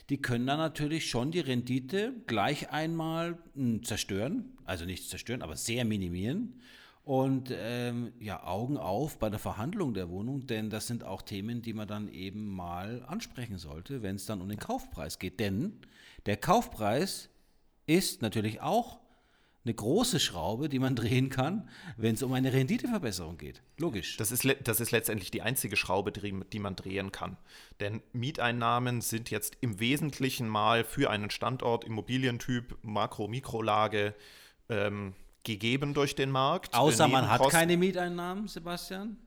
Die 0.09 0.21
können 0.21 0.45
dann 0.45 0.59
natürlich 0.59 1.09
schon 1.09 1.31
die 1.31 1.39
Rendite 1.39 2.13
gleich 2.27 2.71
einmal 2.71 3.31
mh, 3.31 3.37
hm, 3.55 3.83
zerstören, 3.83 4.57
also 4.65 4.85
nicht 4.85 5.09
zerstören, 5.09 5.41
aber 5.41 5.55
sehr 5.55 5.85
minimieren. 5.85 6.61
Und 7.05 7.53
ähm, 7.55 8.13
ja, 8.19 8.43
Augen 8.43 8.77
auf 8.77 9.19
bei 9.19 9.29
der 9.29 9.37
Verhandlung 9.37 9.93
der 9.93 10.09
Wohnung, 10.09 10.47
denn 10.47 10.71
das 10.71 10.87
sind 10.87 11.03
auch 11.03 11.21
Themen, 11.21 11.61
die 11.61 11.73
man 11.73 11.87
dann 11.87 12.09
eben 12.09 12.47
mal 12.47 13.05
ansprechen 13.05 13.59
sollte, 13.59 14.01
wenn 14.01 14.15
es 14.15 14.25
dann 14.25 14.41
um 14.41 14.49
den 14.49 14.57
Kaufpreis 14.57 15.19
geht. 15.19 15.39
Denn 15.39 15.77
der 16.25 16.35
Kaufpreis 16.35 17.29
ist 17.85 18.23
natürlich 18.23 18.59
auch 18.61 18.99
eine 19.65 19.75
große 19.75 20.19
Schraube, 20.19 20.67
die 20.67 20.79
man 20.79 20.95
drehen 20.95 21.29
kann, 21.29 21.69
wenn 21.95 22.15
es 22.15 22.23
um 22.23 22.33
eine 22.33 22.51
Renditeverbesserung 22.51 23.37
geht. 23.37 23.61
Logisch. 23.77 24.17
Das 24.17 24.31
ist, 24.31 24.43
das 24.63 24.79
ist 24.79 24.89
letztendlich 24.89 25.29
die 25.29 25.43
einzige 25.43 25.75
Schraube, 25.75 26.11
die 26.11 26.59
man 26.59 26.75
drehen 26.75 27.11
kann. 27.11 27.37
Denn 27.81 28.01
Mieteinnahmen 28.13 29.01
sind 29.01 29.29
jetzt 29.29 29.57
im 29.61 29.79
Wesentlichen 29.79 30.49
mal 30.49 30.83
für 30.83 31.11
einen 31.11 31.29
Standort, 31.29 31.83
Immobilientyp, 31.83 32.79
Makro-Mikrolage 32.81 34.15
ähm, 34.69 35.13
gegeben 35.45 35.93
durch 35.93 36.15
den 36.15 36.31
Markt. 36.31 36.73
Außer 36.73 37.07
man 37.07 37.29
hat 37.29 37.49
keine 37.49 37.77
Mieteinnahmen, 37.77 38.47
Sebastian? 38.47 39.17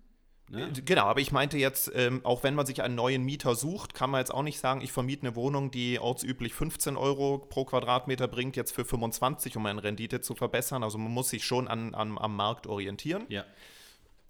Ne? 0.51 0.73
Genau, 0.85 1.03
aber 1.03 1.21
ich 1.21 1.31
meinte 1.31 1.59
jetzt, 1.59 1.91
ähm, 1.95 2.21
auch 2.25 2.43
wenn 2.43 2.55
man 2.55 2.65
sich 2.65 2.83
einen 2.83 2.95
neuen 2.95 3.23
Mieter 3.23 3.55
sucht, 3.55 3.93
kann 3.93 4.11
man 4.11 4.21
jetzt 4.21 4.33
auch 4.33 4.43
nicht 4.43 4.59
sagen, 4.59 4.81
ich 4.81 4.93
vermiete 4.93 5.27
eine 5.27 5.37
Wohnung, 5.37 5.71
die 5.71 5.99
ortsüblich 5.99 6.55
15 6.55 6.97
Euro 6.97 7.39
pro 7.39 7.67
Quadratmeter 7.67 8.29
bringt, 8.29 8.57
jetzt 8.57 8.73
für 8.73 8.85
25, 8.85 9.57
um 9.57 9.63
meine 9.63 9.83
Rendite 9.83 10.23
zu 10.23 10.35
verbessern. 10.35 10.83
Also 10.83 10.97
man 10.97 11.13
muss 11.13 11.29
sich 11.29 11.45
schon 11.45 11.69
an, 11.69 11.95
an 11.95 12.17
am 12.17 12.35
Markt 12.35 12.67
orientieren. 12.67 13.25
Ja. 13.29 13.45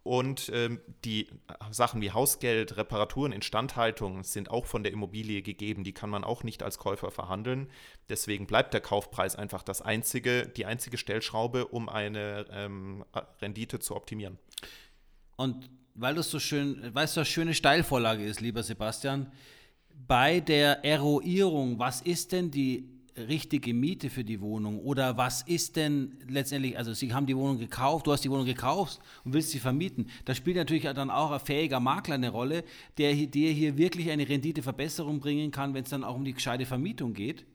Und 0.08 0.50
ähm, 0.54 0.80
die 1.04 1.28
Sachen 1.70 2.00
wie 2.00 2.12
Hausgeld, 2.12 2.78
Reparaturen, 2.78 3.30
Instandhaltung 3.30 4.24
sind 4.24 4.50
auch 4.50 4.64
von 4.64 4.82
der 4.82 4.90
Immobilie 4.90 5.42
gegeben. 5.42 5.84
Die 5.84 5.92
kann 5.92 6.08
man 6.08 6.24
auch 6.24 6.44
nicht 6.44 6.62
als 6.62 6.78
Käufer 6.78 7.10
verhandeln. 7.10 7.68
Deswegen 8.08 8.46
bleibt 8.46 8.72
der 8.72 8.80
Kaufpreis 8.80 9.36
einfach 9.36 9.62
das 9.62 9.82
einzige, 9.82 10.48
die 10.48 10.64
einzige 10.64 10.96
Stellschraube, 10.96 11.66
um 11.66 11.90
eine 11.90 12.46
ähm, 12.50 13.04
Rendite 13.42 13.80
zu 13.80 13.94
optimieren. 13.94 14.38
Und 15.36 15.68
weil 15.94 16.14
das 16.14 16.30
so 16.30 16.40
schön, 16.40 16.82
weißt 16.94 17.18
du, 17.18 17.20
was 17.20 17.28
schöne 17.28 17.52
Steilvorlage 17.52 18.24
ist, 18.24 18.40
lieber 18.40 18.62
Sebastian, 18.62 19.30
bei 20.06 20.40
der 20.40 20.86
Eroierung, 20.86 21.78
was 21.78 22.00
ist 22.00 22.32
denn 22.32 22.50
die 22.50 22.88
richtige 23.26 23.74
Miete 23.74 24.10
für 24.10 24.24
die 24.24 24.40
Wohnung? 24.40 24.78
Oder 24.80 25.16
was 25.16 25.42
ist 25.42 25.76
denn 25.76 26.16
letztendlich, 26.28 26.78
also 26.78 26.94
Sie 26.94 27.12
haben 27.12 27.26
die 27.26 27.36
Wohnung 27.36 27.58
gekauft, 27.58 28.06
du 28.06 28.12
hast 28.12 28.24
die 28.24 28.30
Wohnung 28.30 28.46
gekauft 28.46 29.00
und 29.24 29.32
willst 29.32 29.50
sie 29.50 29.58
vermieten. 29.58 30.08
Da 30.24 30.34
spielt 30.34 30.56
natürlich 30.56 30.84
dann 30.84 31.10
auch 31.10 31.30
ein 31.30 31.40
fähiger 31.40 31.80
Makler 31.80 32.14
eine 32.14 32.30
Rolle, 32.30 32.64
der 32.98 33.14
dir 33.14 33.50
hier 33.50 33.76
wirklich 33.76 34.10
eine 34.10 34.28
Renditeverbesserung 34.28 35.20
bringen 35.20 35.50
kann, 35.50 35.74
wenn 35.74 35.84
es 35.84 35.90
dann 35.90 36.04
auch 36.04 36.14
um 36.14 36.24
die 36.24 36.34
gescheite 36.34 36.66
Vermietung 36.66 37.14
geht. 37.14 37.46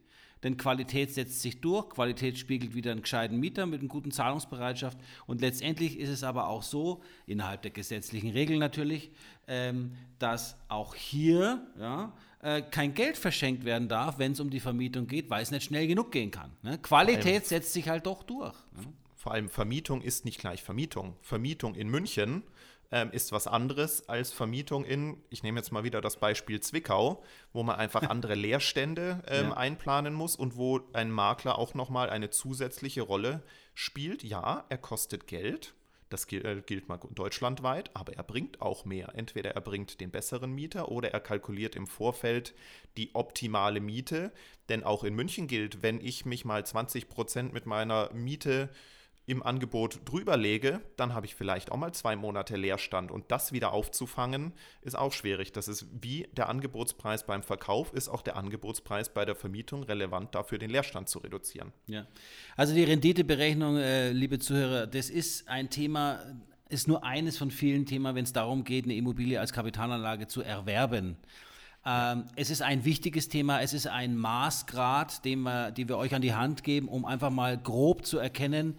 Denn 0.43 0.57
Qualität 0.57 1.13
setzt 1.13 1.41
sich 1.41 1.61
durch, 1.61 1.89
Qualität 1.89 2.37
spiegelt 2.37 2.75
wieder 2.75 2.91
einen 2.91 3.01
gescheiten 3.01 3.39
Mieter 3.39 3.65
mit 3.65 3.79
einer 3.79 3.87
guten 3.87 4.11
Zahlungsbereitschaft. 4.11 4.97
Und 5.25 5.39
letztendlich 5.39 5.97
ist 5.97 6.09
es 6.09 6.23
aber 6.23 6.49
auch 6.49 6.63
so, 6.63 7.01
innerhalb 7.25 7.61
der 7.61 7.71
gesetzlichen 7.71 8.29
Regeln 8.29 8.59
natürlich, 8.59 9.11
ähm, 9.47 9.93
dass 10.19 10.57
auch 10.67 10.95
hier 10.95 11.65
ja, 11.79 12.13
äh, 12.43 12.61
kein 12.61 12.93
Geld 12.93 13.17
verschenkt 13.17 13.63
werden 13.65 13.87
darf, 13.87 14.19
wenn 14.19 14.33
es 14.33 14.39
um 14.39 14.49
die 14.49 14.59
Vermietung 14.59 15.07
geht, 15.07 15.29
weil 15.29 15.41
es 15.41 15.51
nicht 15.51 15.63
schnell 15.63 15.87
genug 15.87 16.11
gehen 16.11 16.29
kann. 16.29 16.51
Ne? 16.61 16.77
Qualität 16.77 17.45
setzt 17.45 17.73
sich 17.73 17.89
halt 17.89 18.05
doch 18.05 18.23
durch. 18.23 18.53
Ne? 18.75 18.93
Vor 19.15 19.31
allem 19.31 19.49
Vermietung 19.49 20.01
ist 20.01 20.25
nicht 20.25 20.39
gleich 20.39 20.61
Vermietung. 20.61 21.15
Vermietung 21.21 21.75
in 21.75 21.87
München 21.87 22.43
ähm, 22.91 23.11
ist 23.11 23.31
was 23.31 23.47
anderes 23.47 24.09
als 24.09 24.33
Vermietung 24.33 24.83
in, 24.83 25.23
ich 25.29 25.41
nehme 25.43 25.59
jetzt 25.59 25.71
mal 25.71 25.85
wieder 25.85 26.01
das 26.01 26.17
Beispiel 26.17 26.59
Zwickau, 26.59 27.23
wo 27.53 27.63
man 27.63 27.77
einfach 27.77 28.01
andere 28.09 28.35
Leerstände 28.35 29.23
ähm, 29.27 29.47
ja. 29.47 29.53
einplanen 29.57 30.13
muss 30.13 30.35
und 30.35 30.57
wo 30.57 30.81
ein 30.91 31.09
Makler 31.09 31.57
auch 31.57 31.73
nochmal 31.73 32.09
eine 32.09 32.29
zusätzliche 32.29 33.01
Rolle 33.01 33.41
spielt. 33.73 34.23
Ja, 34.23 34.65
er 34.67 34.77
kostet 34.77 35.27
Geld. 35.27 35.73
Das 36.13 36.27
gilt, 36.27 36.45
äh, 36.45 36.61
gilt 36.63 36.89
mal 36.89 36.99
deutschlandweit, 37.15 37.89
aber 37.95 38.13
er 38.13 38.21
bringt 38.21 38.61
auch 38.61 38.85
mehr. 38.85 39.13
Entweder 39.15 39.55
er 39.55 39.61
bringt 39.61 39.99
den 39.99 40.11
besseren 40.11 40.53
Mieter 40.53 40.89
oder 40.89 41.09
er 41.09 41.19
kalkuliert 41.19 41.75
im 41.75 41.87
Vorfeld 41.87 42.53
die 42.97 43.15
optimale 43.15 43.79
Miete. 43.79 44.31
Denn 44.69 44.83
auch 44.83 45.03
in 45.03 45.15
München 45.15 45.47
gilt, 45.47 45.81
wenn 45.81 45.99
ich 45.99 46.23
mich 46.23 46.45
mal 46.45 46.63
20 46.63 47.09
Prozent 47.09 47.51
mit 47.51 47.65
meiner 47.65 48.13
Miete 48.13 48.69
im 49.25 49.41
Angebot 49.41 50.01
drüber 50.05 50.35
lege, 50.35 50.81
dann 50.97 51.13
habe 51.13 51.25
ich 51.25 51.35
vielleicht 51.35 51.71
auch 51.71 51.77
mal 51.77 51.93
zwei 51.93 52.15
Monate 52.15 52.57
Leerstand. 52.57 53.09
Und 53.09 53.31
das 53.31 53.53
wieder 53.53 53.71
aufzufangen, 53.71 54.51
ist 54.81 54.97
auch 54.97 55.13
schwierig. 55.13 55.53
Das 55.53 55.69
ist 55.69 55.85
wie 56.01 56.27
der 56.33 56.49
Angebotspreis 56.49 57.25
beim 57.25 57.41
Verkauf, 57.41 57.93
ist 57.93 58.09
auch 58.09 58.21
der 58.21 58.35
Angebotspreis 58.35 59.13
bei 59.13 59.23
der 59.23 59.35
Vermietung 59.35 59.83
relevant 59.83 60.35
dafür, 60.35 60.57
den 60.57 60.69
Leerstand 60.69 61.07
zu 61.07 61.19
reduzieren. 61.19 61.71
Ja. 61.87 62.05
Also 62.57 62.73
die 62.73 62.83
Renditeberechnung, 62.83 63.77
äh, 63.77 64.11
liebe 64.11 64.39
Zuhörer, 64.39 64.87
das 64.87 65.09
ist 65.09 65.47
ein 65.47 65.69
Thema, 65.69 66.19
ist 66.67 66.89
nur 66.89 67.05
eines 67.05 67.37
von 67.37 67.49
vielen 67.49 67.85
Themen, 67.85 68.13
wenn 68.15 68.25
es 68.25 68.33
darum 68.33 68.65
geht, 68.65 68.85
eine 68.85 68.95
Immobilie 68.95 69.39
als 69.39 69.53
Kapitalanlage 69.53 70.27
zu 70.27 70.41
erwerben. 70.41 71.15
Ähm, 71.85 72.25
es 72.35 72.49
ist 72.49 72.61
ein 72.61 72.83
wichtiges 72.83 73.29
Thema, 73.29 73.61
es 73.61 73.73
ist 73.73 73.87
ein 73.87 74.17
Maßgrad, 74.17 75.23
den 75.23 75.43
wir, 75.43 75.71
den 75.71 75.87
wir 75.87 75.97
euch 75.97 76.13
an 76.13 76.21
die 76.21 76.33
Hand 76.33 76.63
geben, 76.63 76.89
um 76.89 77.05
einfach 77.05 77.29
mal 77.29 77.57
grob 77.57 78.05
zu 78.05 78.17
erkennen, 78.17 78.75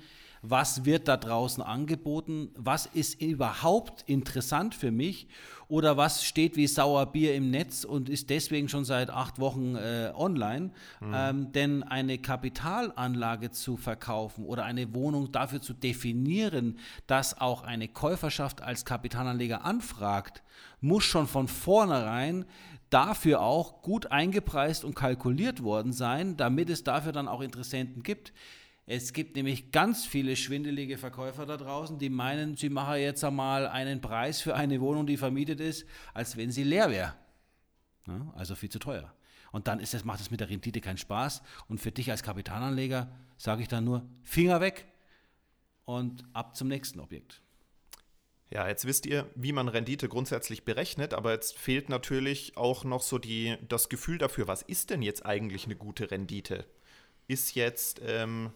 was 0.46 0.84
wird 0.84 1.08
da 1.08 1.16
draußen 1.16 1.62
angeboten, 1.62 2.50
was 2.54 2.84
ist 2.86 3.20
überhaupt 3.22 4.02
interessant 4.06 4.74
für 4.74 4.90
mich 4.90 5.26
oder 5.68 5.96
was 5.96 6.22
steht 6.22 6.56
wie 6.56 6.66
Sauerbier 6.66 7.34
im 7.34 7.50
Netz 7.50 7.84
und 7.84 8.10
ist 8.10 8.28
deswegen 8.28 8.68
schon 8.68 8.84
seit 8.84 9.08
acht 9.08 9.38
Wochen 9.38 9.74
äh, 9.74 10.12
online. 10.14 10.70
Mhm. 11.00 11.14
Ähm, 11.14 11.52
denn 11.52 11.82
eine 11.82 12.18
Kapitalanlage 12.18 13.52
zu 13.52 13.78
verkaufen 13.78 14.44
oder 14.44 14.64
eine 14.64 14.94
Wohnung 14.94 15.32
dafür 15.32 15.62
zu 15.62 15.72
definieren, 15.72 16.78
dass 17.06 17.40
auch 17.40 17.62
eine 17.62 17.88
Käuferschaft 17.88 18.60
als 18.60 18.84
Kapitalanleger 18.84 19.64
anfragt, 19.64 20.42
muss 20.82 21.04
schon 21.04 21.26
von 21.26 21.48
vornherein 21.48 22.44
dafür 22.90 23.40
auch 23.40 23.80
gut 23.80 24.12
eingepreist 24.12 24.84
und 24.84 24.94
kalkuliert 24.94 25.62
worden 25.62 25.94
sein, 25.94 26.36
damit 26.36 26.68
es 26.68 26.84
dafür 26.84 27.12
dann 27.12 27.28
auch 27.28 27.40
Interessenten 27.40 28.02
gibt. 28.02 28.34
Es 28.86 29.14
gibt 29.14 29.36
nämlich 29.36 29.72
ganz 29.72 30.04
viele 30.04 30.36
schwindelige 30.36 30.98
Verkäufer 30.98 31.46
da 31.46 31.56
draußen, 31.56 31.98
die 31.98 32.10
meinen, 32.10 32.56
sie 32.56 32.68
machen 32.68 32.96
jetzt 32.96 33.24
einmal 33.24 33.66
einen 33.66 34.02
Preis 34.02 34.42
für 34.42 34.54
eine 34.54 34.80
Wohnung, 34.80 35.06
die 35.06 35.16
vermietet 35.16 35.60
ist, 35.60 35.86
als 36.12 36.36
wenn 36.36 36.50
sie 36.50 36.64
leer 36.64 36.90
wäre. 36.90 37.14
Ja, 38.06 38.32
also 38.36 38.54
viel 38.54 38.68
zu 38.68 38.78
teuer. 38.78 39.14
Und 39.52 39.68
dann 39.68 39.80
ist 39.80 39.94
das, 39.94 40.04
macht 40.04 40.20
es 40.20 40.30
mit 40.30 40.40
der 40.40 40.50
Rendite 40.50 40.80
keinen 40.80 40.98
Spaß. 40.98 41.40
Und 41.68 41.80
für 41.80 41.92
dich 41.92 42.10
als 42.10 42.22
Kapitalanleger 42.22 43.10
sage 43.38 43.62
ich 43.62 43.68
dann 43.68 43.84
nur 43.84 44.06
Finger 44.22 44.60
weg 44.60 44.86
und 45.84 46.24
ab 46.32 46.56
zum 46.56 46.68
nächsten 46.68 47.00
Objekt. 47.00 47.40
Ja, 48.50 48.68
jetzt 48.68 48.84
wisst 48.84 49.06
ihr, 49.06 49.30
wie 49.34 49.52
man 49.52 49.68
Rendite 49.68 50.08
grundsätzlich 50.08 50.64
berechnet, 50.64 51.14
aber 51.14 51.32
jetzt 51.32 51.58
fehlt 51.58 51.88
natürlich 51.88 52.56
auch 52.56 52.84
noch 52.84 53.00
so 53.00 53.18
die, 53.18 53.56
das 53.68 53.88
Gefühl 53.88 54.18
dafür, 54.18 54.46
was 54.46 54.62
ist 54.62 54.90
denn 54.90 55.02
jetzt 55.02 55.24
eigentlich 55.24 55.64
eine 55.64 55.76
gute 55.76 56.10
Rendite? 56.10 56.66
Ist 57.26 57.54
jetzt 57.54 58.02
ähm, 58.04 58.52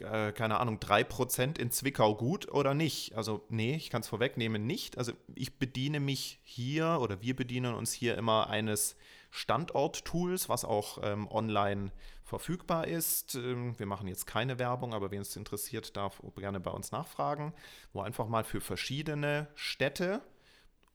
äh, 0.00 0.32
keine 0.32 0.58
Ahnung, 0.60 0.78
3% 0.78 1.58
in 1.58 1.70
Zwickau 1.70 2.14
gut 2.14 2.48
oder 2.48 2.74
nicht? 2.74 3.14
Also, 3.14 3.44
nee, 3.48 3.74
ich 3.76 3.90
kann 3.90 4.02
es 4.02 4.08
vorwegnehmen, 4.08 4.66
nicht. 4.66 4.98
Also, 4.98 5.12
ich 5.34 5.58
bediene 5.58 6.00
mich 6.00 6.40
hier 6.42 6.98
oder 7.00 7.22
wir 7.22 7.36
bedienen 7.36 7.74
uns 7.74 7.92
hier 7.92 8.16
immer 8.16 8.48
eines 8.48 8.96
Standort-Tools, 9.30 10.48
was 10.48 10.64
auch 10.64 10.98
ähm, 11.02 11.28
online 11.30 11.92
verfügbar 12.24 12.86
ist. 12.86 13.34
Ähm, 13.34 13.78
wir 13.78 13.86
machen 13.86 14.08
jetzt 14.08 14.26
keine 14.26 14.58
Werbung, 14.58 14.94
aber 14.94 15.10
wen 15.10 15.22
es 15.22 15.36
interessiert, 15.36 15.96
darf 15.96 16.22
gerne 16.36 16.60
bei 16.60 16.70
uns 16.70 16.90
nachfragen, 16.90 17.54
wo 17.92 18.00
einfach 18.00 18.28
mal 18.28 18.44
für 18.44 18.60
verschiedene 18.60 19.48
Städte 19.54 20.22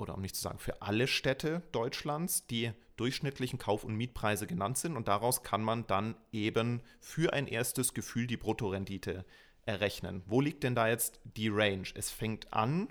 oder 0.02 0.16
um 0.16 0.22
nicht 0.22 0.36
zu 0.36 0.42
sagen 0.42 0.60
für 0.60 0.82
alle 0.82 1.08
Städte 1.08 1.62
Deutschlands 1.72 2.48
die 2.48 2.72
durchschnittlichen 2.98 3.60
Kauf- 3.60 3.84
und 3.84 3.96
Mietpreise 3.96 4.48
genannt 4.48 4.78
sind 4.78 4.98
und 4.98 5.08
daraus 5.08 5.44
kann 5.44 5.64
man 5.64 5.88
dann 5.88 6.16
eben 6.32 6.82
für 7.00 7.34
ein 7.34 7.48
erstes 7.48 7.94
Gefühl 7.94 8.28
die 8.28 8.38
Bruttorendite 8.38 9.26
errechnen. 9.66 10.24
Wo 10.26 10.42
liegt 10.42 10.64
denn 10.64 10.76
da 10.76 10.88
jetzt 10.88 11.20
die 11.24 11.50
Range? 11.50 11.88
Es 11.96 12.12
fängt 12.12 12.52
an, 12.54 12.90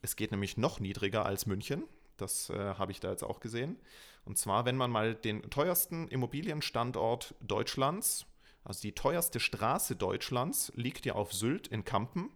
es 0.00 0.16
geht 0.16 0.30
nämlich 0.30 0.56
noch 0.56 0.80
niedriger 0.80 1.26
als 1.26 1.46
München, 1.46 1.84
das 2.16 2.50
äh, 2.50 2.74
habe 2.74 2.92
ich 2.92 3.00
da 3.00 3.10
jetzt 3.10 3.24
auch 3.24 3.40
gesehen. 3.40 3.78
Und 4.24 4.38
zwar, 4.38 4.64
wenn 4.64 4.76
man 4.76 4.90
mal 4.90 5.14
den 5.14 5.42
teuersten 5.50 6.08
Immobilienstandort 6.08 7.34
Deutschlands, 7.40 8.26
also 8.64 8.80
die 8.80 8.92
teuerste 8.92 9.40
Straße 9.40 9.96
Deutschlands, 9.96 10.72
liegt 10.76 11.04
ja 11.04 11.14
auf 11.14 11.32
Sylt 11.32 11.66
in 11.66 11.84
Kampen. 11.84 12.30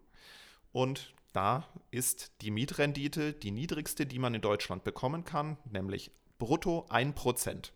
Und 0.73 1.15
da 1.37 1.69
ist 1.91 2.33
die 2.41 2.51
Mietrendite 2.51 3.33
die 3.33 3.51
niedrigste, 3.51 4.07
die 4.07 4.19
man 4.19 4.35
in 4.35 4.41
Deutschland 4.41 4.85
bekommen 4.85 5.25
kann, 5.25 5.59
nämlich 5.71 6.11
brutto 6.39 6.87
1%. 6.89 7.71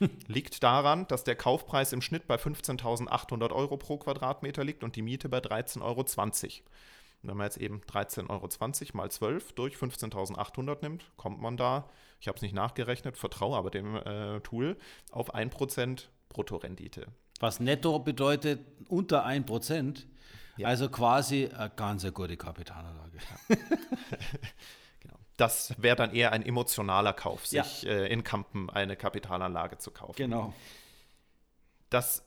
liegt 0.26 0.62
daran, 0.62 1.06
dass 1.08 1.24
der 1.24 1.36
Kaufpreis 1.36 1.92
im 1.92 2.02
Schnitt 2.02 2.26
bei 2.26 2.36
15.800 2.36 3.52
Euro 3.52 3.76
pro 3.76 3.98
Quadratmeter 3.98 4.64
liegt 4.64 4.84
und 4.84 4.96
die 4.96 5.02
Miete 5.02 5.28
bei 5.28 5.38
13,20 5.38 5.82
Euro. 5.82 6.00
Und 7.22 7.30
wenn 7.30 7.36
man 7.36 7.46
jetzt 7.46 7.58
eben 7.58 7.80
13,20 7.82 8.28
Euro 8.30 8.96
mal 8.96 9.10
12 9.10 9.52
durch 9.52 9.76
15.800 9.76 10.78
nimmt, 10.82 11.10
kommt 11.16 11.40
man 11.40 11.56
da, 11.56 11.88
ich 12.20 12.28
habe 12.28 12.36
es 12.36 12.42
nicht 12.42 12.54
nachgerechnet, 12.54 13.16
vertraue 13.16 13.56
aber 13.56 13.70
dem 13.70 13.96
äh, 13.96 14.40
Tool, 14.40 14.76
auf 15.10 15.34
1% 15.34 16.04
Bruttorendite. 16.28 17.06
Was 17.40 17.60
netto 17.60 17.98
bedeutet 17.98 18.60
unter 18.88 19.26
1%, 19.26 20.04
ja. 20.56 20.68
also 20.68 20.88
quasi 20.88 21.46
eine 21.46 21.70
ganz 21.70 22.06
gute 22.12 22.36
Kapitalanlage. 22.36 23.18
Ja. 23.48 23.56
genau. 25.00 25.16
Das 25.36 25.74
wäre 25.78 25.96
dann 25.96 26.14
eher 26.14 26.32
ein 26.32 26.42
emotionaler 26.44 27.12
Kauf, 27.12 27.46
sich 27.46 27.82
ja. 27.82 27.90
äh, 27.90 28.12
in 28.12 28.24
Kampen 28.24 28.70
eine 28.70 28.96
Kapitalanlage 28.96 29.78
zu 29.78 29.90
kaufen. 29.90 30.16
Genau. 30.16 30.54
Das 31.90 32.24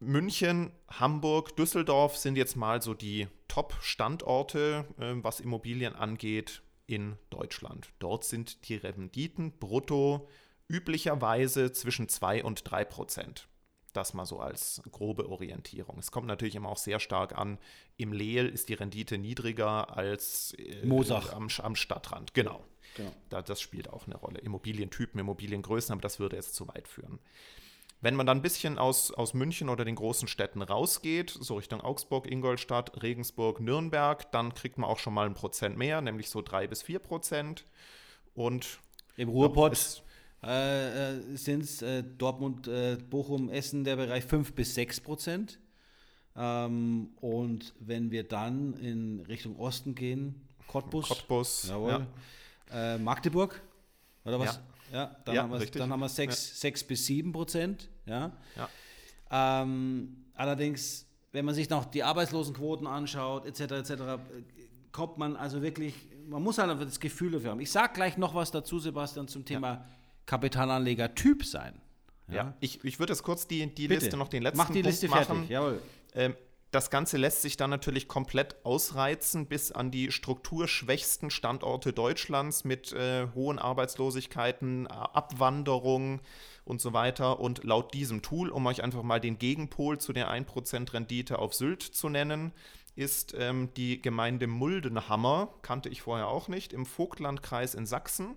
München, 0.00 0.72
Hamburg, 0.88 1.56
Düsseldorf 1.56 2.16
sind 2.16 2.36
jetzt 2.36 2.56
mal 2.56 2.80
so 2.80 2.94
die 2.94 3.28
Top-Standorte, 3.48 4.86
äh, 4.98 5.12
was 5.22 5.40
Immobilien 5.40 5.94
angeht, 5.94 6.62
in 6.86 7.16
Deutschland. 7.28 7.90
Dort 7.98 8.24
sind 8.24 8.68
die 8.68 8.76
Renditen 8.76 9.52
brutto 9.58 10.28
üblicherweise 10.68 11.72
zwischen 11.72 12.08
2 12.08 12.44
und 12.44 12.68
3 12.68 12.84
Prozent. 12.84 13.48
Das 13.92 14.14
mal 14.14 14.24
so 14.24 14.38
als 14.38 14.82
grobe 14.92 15.28
Orientierung. 15.28 15.98
Es 15.98 16.12
kommt 16.12 16.26
natürlich 16.26 16.54
immer 16.54 16.68
auch 16.68 16.76
sehr 16.76 17.00
stark 17.00 17.36
an, 17.36 17.58
im 17.96 18.12
Lehl 18.12 18.48
ist 18.48 18.68
die 18.68 18.74
Rendite 18.74 19.18
niedriger 19.18 19.96
als 19.96 20.54
äh, 20.54 20.86
Mosach. 20.86 21.32
Am, 21.32 21.48
am, 21.58 21.76
Stadtrand. 21.76 22.34
Genau. 22.34 22.64
genau. 22.96 23.12
Da, 23.28 23.42
das 23.42 23.60
spielt 23.60 23.90
auch 23.90 24.06
eine 24.06 24.16
Rolle. 24.16 24.38
Immobilientypen, 24.38 25.18
Immobiliengrößen, 25.18 25.92
aber 25.92 26.02
das 26.02 26.20
würde 26.20 26.36
jetzt 26.36 26.54
zu 26.54 26.68
weit 26.68 26.86
führen. 26.86 27.18
Wenn 28.02 28.14
man 28.14 28.26
dann 28.26 28.38
ein 28.38 28.42
bisschen 28.42 28.78
aus, 28.78 29.10
aus 29.10 29.34
München 29.34 29.68
oder 29.68 29.84
den 29.84 29.94
großen 29.94 30.26
Städten 30.26 30.62
rausgeht, 30.62 31.30
so 31.38 31.56
Richtung 31.56 31.82
Augsburg, 31.82 32.30
Ingolstadt, 32.30 33.02
Regensburg, 33.02 33.60
Nürnberg, 33.60 34.30
dann 34.32 34.54
kriegt 34.54 34.78
man 34.78 34.88
auch 34.88 34.98
schon 34.98 35.12
mal 35.12 35.26
ein 35.26 35.34
Prozent 35.34 35.76
mehr, 35.76 36.00
nämlich 36.00 36.30
so 36.30 36.40
drei 36.40 36.66
bis 36.66 36.82
vier 36.82 36.98
Prozent. 36.98 37.66
Und 38.34 38.78
im 39.16 39.28
Ruhrpott 39.28 40.02
äh, 40.42 41.12
äh 41.12 41.36
sind 41.36 41.64
es 41.64 41.82
äh, 41.82 42.02
Dortmund, 42.02 42.66
äh, 42.68 42.96
Bochum, 42.96 43.48
Essen 43.48 43.84
der 43.84 43.96
Bereich 43.96 44.24
fünf 44.24 44.52
bis 44.52 44.74
sechs 44.74 45.00
Prozent. 45.00 45.58
Ähm, 46.36 47.10
und 47.20 47.74
wenn 47.80 48.10
wir 48.10 48.26
dann 48.26 48.74
in 48.74 49.20
Richtung 49.20 49.58
Osten 49.58 49.94
gehen, 49.94 50.40
Cottbus, 50.66 51.08
Cottbus 51.08 51.68
jawohl, 51.68 52.06
ja. 52.70 52.94
Äh, 52.94 52.98
Magdeburg, 52.98 53.60
oder 54.24 54.38
was? 54.38 54.56
Ja. 54.56 54.62
Ja, 54.92 55.16
dann, 55.24 55.34
ja, 55.34 55.42
haben, 55.42 55.60
wir, 55.60 55.66
dann 55.66 55.92
haben 55.92 56.00
wir 56.00 56.08
6, 56.08 56.62
ja. 56.62 56.70
bis 56.88 57.06
7 57.06 57.32
Prozent. 57.32 57.88
Ja. 58.06 58.32
Ähm, 59.30 60.24
allerdings, 60.34 61.06
wenn 61.32 61.44
man 61.44 61.54
sich 61.54 61.70
noch 61.70 61.84
die 61.84 62.02
Arbeitslosenquoten 62.02 62.86
anschaut, 62.86 63.46
etc., 63.46 63.60
etc., 63.60 64.02
kommt 64.90 65.18
man 65.18 65.36
also 65.36 65.62
wirklich, 65.62 65.94
man 66.26 66.42
muss 66.42 66.58
halt 66.58 66.80
das 66.80 66.98
Gefühl 66.98 67.30
dafür 67.30 67.50
haben. 67.50 67.60
Ich 67.60 67.70
sage 67.70 67.92
gleich 67.94 68.16
noch 68.16 68.34
was 68.34 68.50
dazu, 68.50 68.80
Sebastian, 68.80 69.28
zum 69.28 69.44
Thema. 69.44 69.86
Kapitalanleger-Typ 70.30 71.44
sein. 71.44 71.80
Ja, 72.28 72.34
ja. 72.34 72.54
ich, 72.60 72.84
ich 72.84 73.00
würde 73.00 73.12
jetzt 73.12 73.24
kurz 73.24 73.48
die, 73.48 73.74
die 73.74 73.88
Liste 73.88 74.16
noch 74.16 74.28
den 74.28 74.44
letzten 74.44 74.58
Mach 74.58 74.66
die 74.68 74.74
Punkt 74.74 74.86
Liste 74.86 75.08
machen. 75.08 75.24
fertig, 75.24 75.50
jawohl. 75.50 75.82
Ähm, 76.14 76.36
das 76.70 76.88
Ganze 76.88 77.16
lässt 77.16 77.42
sich 77.42 77.56
dann 77.56 77.70
natürlich 77.70 78.06
komplett 78.06 78.64
ausreizen 78.64 79.46
bis 79.46 79.72
an 79.72 79.90
die 79.90 80.12
strukturschwächsten 80.12 81.30
Standorte 81.30 81.92
Deutschlands 81.92 82.62
mit 82.62 82.92
äh, 82.92 83.26
hohen 83.34 83.58
Arbeitslosigkeiten, 83.58 84.86
Abwanderung 84.86 86.20
und 86.64 86.80
so 86.80 86.92
weiter. 86.92 87.40
Und 87.40 87.64
laut 87.64 87.92
diesem 87.92 88.22
Tool, 88.22 88.50
um 88.50 88.64
euch 88.66 88.84
einfach 88.84 89.02
mal 89.02 89.20
den 89.20 89.36
Gegenpol 89.36 89.98
zu 89.98 90.12
der 90.12 90.30
1% 90.30 90.92
Rendite 90.92 91.40
auf 91.40 91.54
Sylt 91.54 91.82
zu 91.82 92.08
nennen, 92.08 92.52
ist 92.94 93.34
ähm, 93.36 93.70
die 93.76 94.00
Gemeinde 94.00 94.46
Muldenhammer, 94.46 95.52
kannte 95.62 95.88
ich 95.88 96.02
vorher 96.02 96.28
auch 96.28 96.46
nicht, 96.46 96.72
im 96.72 96.86
Vogtlandkreis 96.86 97.74
in 97.74 97.86
Sachsen. 97.86 98.36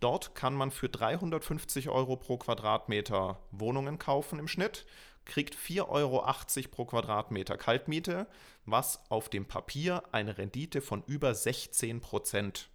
Dort 0.00 0.34
kann 0.34 0.54
man 0.54 0.70
für 0.70 0.88
350 0.88 1.88
Euro 1.88 2.16
pro 2.16 2.38
Quadratmeter 2.38 3.40
Wohnungen 3.50 3.98
kaufen 3.98 4.38
im 4.38 4.48
Schnitt 4.48 4.86
kriegt 5.28 5.54
4,80 5.54 5.88
Euro 5.88 6.24
pro 6.70 6.84
Quadratmeter 6.86 7.56
Kaltmiete, 7.56 8.26
was 8.64 9.00
auf 9.10 9.28
dem 9.28 9.46
Papier 9.46 10.02
eine 10.10 10.38
Rendite 10.38 10.80
von 10.80 11.04
über 11.06 11.34
16 11.34 12.00
Prozent 12.00 12.70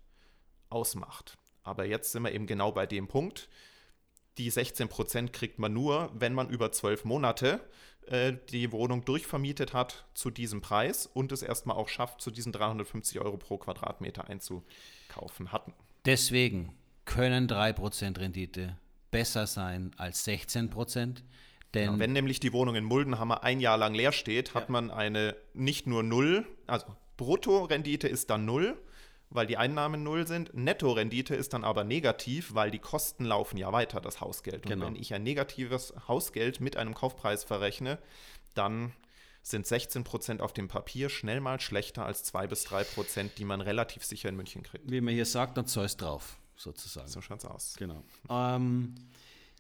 ausmacht. 0.70 1.34
Aber 1.64 1.86
jetzt 1.86 2.12
sind 2.12 2.24
wir 2.24 2.32
eben 2.32 2.48
genau 2.48 2.72
bei 2.72 2.86
dem 2.86 3.08
Punkt. 3.08 3.50
Die 4.38 4.50
16 4.50 4.88
Prozent 4.88 5.34
kriegt 5.34 5.60
man 5.60 5.74
nur, 5.74 6.12
wenn 6.14 6.34
man 6.34 6.50
über 6.50 6.72
zwölf 6.72 7.06
Monate 7.06 7.60
äh, 8.08 8.34
die 8.50 8.72
Wohnung 8.72 9.06
durchvermietet 9.06 9.74
hat 9.74 10.06
zu 10.14 10.32
diesem 10.32 10.62
Preis 10.62 11.06
und 11.06 11.32
es 11.32 11.42
erstmal 11.42 11.78
auch 11.78 11.90
schafft, 11.90 12.22
zu 12.22 12.32
diesen 12.32 12.52
350 12.52 13.20
Euro 13.20 13.38
pro 13.38 13.58
Quadratmeter 13.58 14.28
einzukaufen. 14.28 15.52
Hatten. 15.52 15.74
Deswegen 16.06 16.76
können 17.06 17.48
3% 17.48 18.20
Rendite 18.20 18.78
besser 19.12 19.48
sein 19.48 19.92
als 19.98 20.24
16 20.24 20.70
Prozent. 20.70 21.24
Denn 21.74 21.88
genau, 21.88 22.00
wenn 22.00 22.14
nämlich 22.14 22.40
die 22.40 22.54
Wohnung 22.54 22.76
in 22.76 22.84
Muldenhammer 22.84 23.44
ein 23.44 23.60
Jahr 23.60 23.78
lang 23.78 23.94
leer 23.94 24.12
steht, 24.12 24.54
hat 24.54 24.66
ja. 24.66 24.72
man 24.72 24.92
eine 24.92 25.36
nicht 25.54 25.88
nur 25.88 26.04
Null, 26.04 26.46
also 26.68 26.86
Bruttorendite 27.18 28.08
ist 28.08 28.30
dann 28.30 28.46
Null, 28.46 28.78
weil 29.30 29.48
die 29.48 29.58
Einnahmen 29.58 30.04
Null 30.04 30.28
sind. 30.28 30.54
Nettorendite 30.54 31.36
ist 31.36 31.54
dann 31.54 31.64
aber 31.64 31.84
negativ, 31.84 32.54
weil 32.54 32.72
die 32.72 32.80
Kosten 32.80 33.26
laufen 33.26 33.58
ja 33.58 33.72
weiter, 33.72 34.02
das 34.02 34.22
Hausgeld. 34.22 34.66
Und 34.66 34.72
genau. 34.72 34.86
wenn 34.86 34.96
ich 34.96 35.14
ein 35.14 35.24
negatives 35.24 35.94
Hausgeld 36.08 36.60
mit 36.60 36.78
einem 36.78 36.94
Kaufpreis 36.94 37.44
verrechne, 37.44 37.98
dann 38.54 38.94
sind 39.42 39.68
16 39.68 40.04
Prozent 40.04 40.42
auf 40.42 40.54
dem 40.54 40.68
Papier 40.68 41.10
schnell 41.10 41.42
mal 41.42 41.60
schlechter 41.60 42.06
als 42.06 42.24
2 42.24 42.48
bis 42.48 42.64
3 42.64 42.84
Prozent, 42.86 43.38
die 43.38 43.46
man 43.46 43.62
relativ 43.62 44.06
sicher 44.06 44.30
in 44.30 44.36
München 44.36 44.64
kriegt. 44.64 44.90
Wie 44.90 45.02
man 45.02 45.14
hier 45.14 45.26
sagt, 45.26 45.58
dann 45.58 45.68
Zeus 45.68 45.98
drauf, 45.98 46.38
sozusagen. 46.56 47.08
So 47.08 47.22
schaut's 47.22 47.46
aus. 47.46 47.76
Genau. 47.78 48.04
Ähm, 48.30 48.96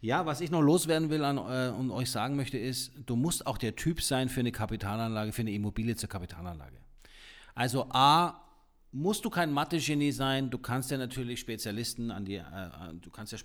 ja, 0.01 0.25
was 0.25 0.41
ich 0.41 0.51
noch 0.51 0.61
loswerden 0.61 1.09
will 1.09 1.23
an, 1.23 1.37
äh, 1.37 1.73
und 1.73 1.89
euch 1.91 2.11
sagen 2.11 2.35
möchte, 2.35 2.57
ist, 2.57 2.91
du 3.05 3.15
musst 3.15 3.47
auch 3.47 3.57
der 3.57 3.75
Typ 3.75 4.01
sein 4.01 4.27
für 4.27 4.41
eine 4.41 4.51
Kapitalanlage, 4.51 5.31
für 5.31 5.41
eine 5.41 5.51
Immobilie 5.51 5.95
zur 5.95 6.09
Kapitalanlage. 6.09 6.77
Also 7.55 7.87
A, 7.89 8.43
musst 8.93 9.25
du 9.25 9.29
kein 9.29 9.51
Mathe-Genie 9.51 10.11
sein, 10.11 10.49
du 10.49 10.59
kannst 10.59 10.91
ja 10.91 10.97
natürlich 10.97 11.39
Spezialisten 11.39 12.11
an 12.11 12.25
die, 12.25 12.35
äh, 12.35 12.43
du 13.01 13.09
kannst 13.09 13.33
ja 13.33 13.39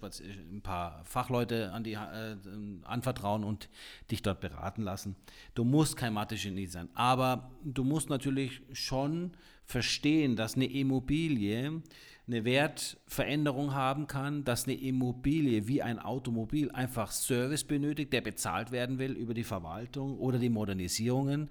ein 0.50 0.60
paar 0.60 1.04
Fachleute 1.04 1.72
an 1.72 1.84
die 1.84 1.94
äh, 1.94 2.36
anvertrauen 2.82 3.44
und 3.44 3.68
dich 4.10 4.22
dort 4.22 4.40
beraten 4.40 4.82
lassen. 4.82 5.16
Du 5.54 5.64
musst 5.64 5.96
kein 5.96 6.12
Mathe-Genie 6.12 6.66
sein, 6.66 6.88
aber 6.94 7.50
du 7.64 7.82
musst 7.82 8.10
natürlich 8.10 8.62
schon 8.72 9.32
verstehen, 9.64 10.36
dass 10.36 10.54
eine 10.54 10.66
Immobilie 10.66 11.82
eine 12.28 12.44
Wertveränderung 12.44 13.74
haben 13.74 14.06
kann, 14.06 14.44
dass 14.44 14.64
eine 14.64 14.74
Immobilie 14.74 15.66
wie 15.66 15.82
ein 15.82 15.98
Automobil 15.98 16.70
einfach 16.70 17.10
Service 17.10 17.64
benötigt, 17.64 18.12
der 18.12 18.20
bezahlt 18.20 18.70
werden 18.70 18.98
will 18.98 19.12
über 19.12 19.32
die 19.32 19.44
Verwaltung 19.44 20.18
oder 20.18 20.38
die 20.38 20.50
Modernisierungen. 20.50 21.50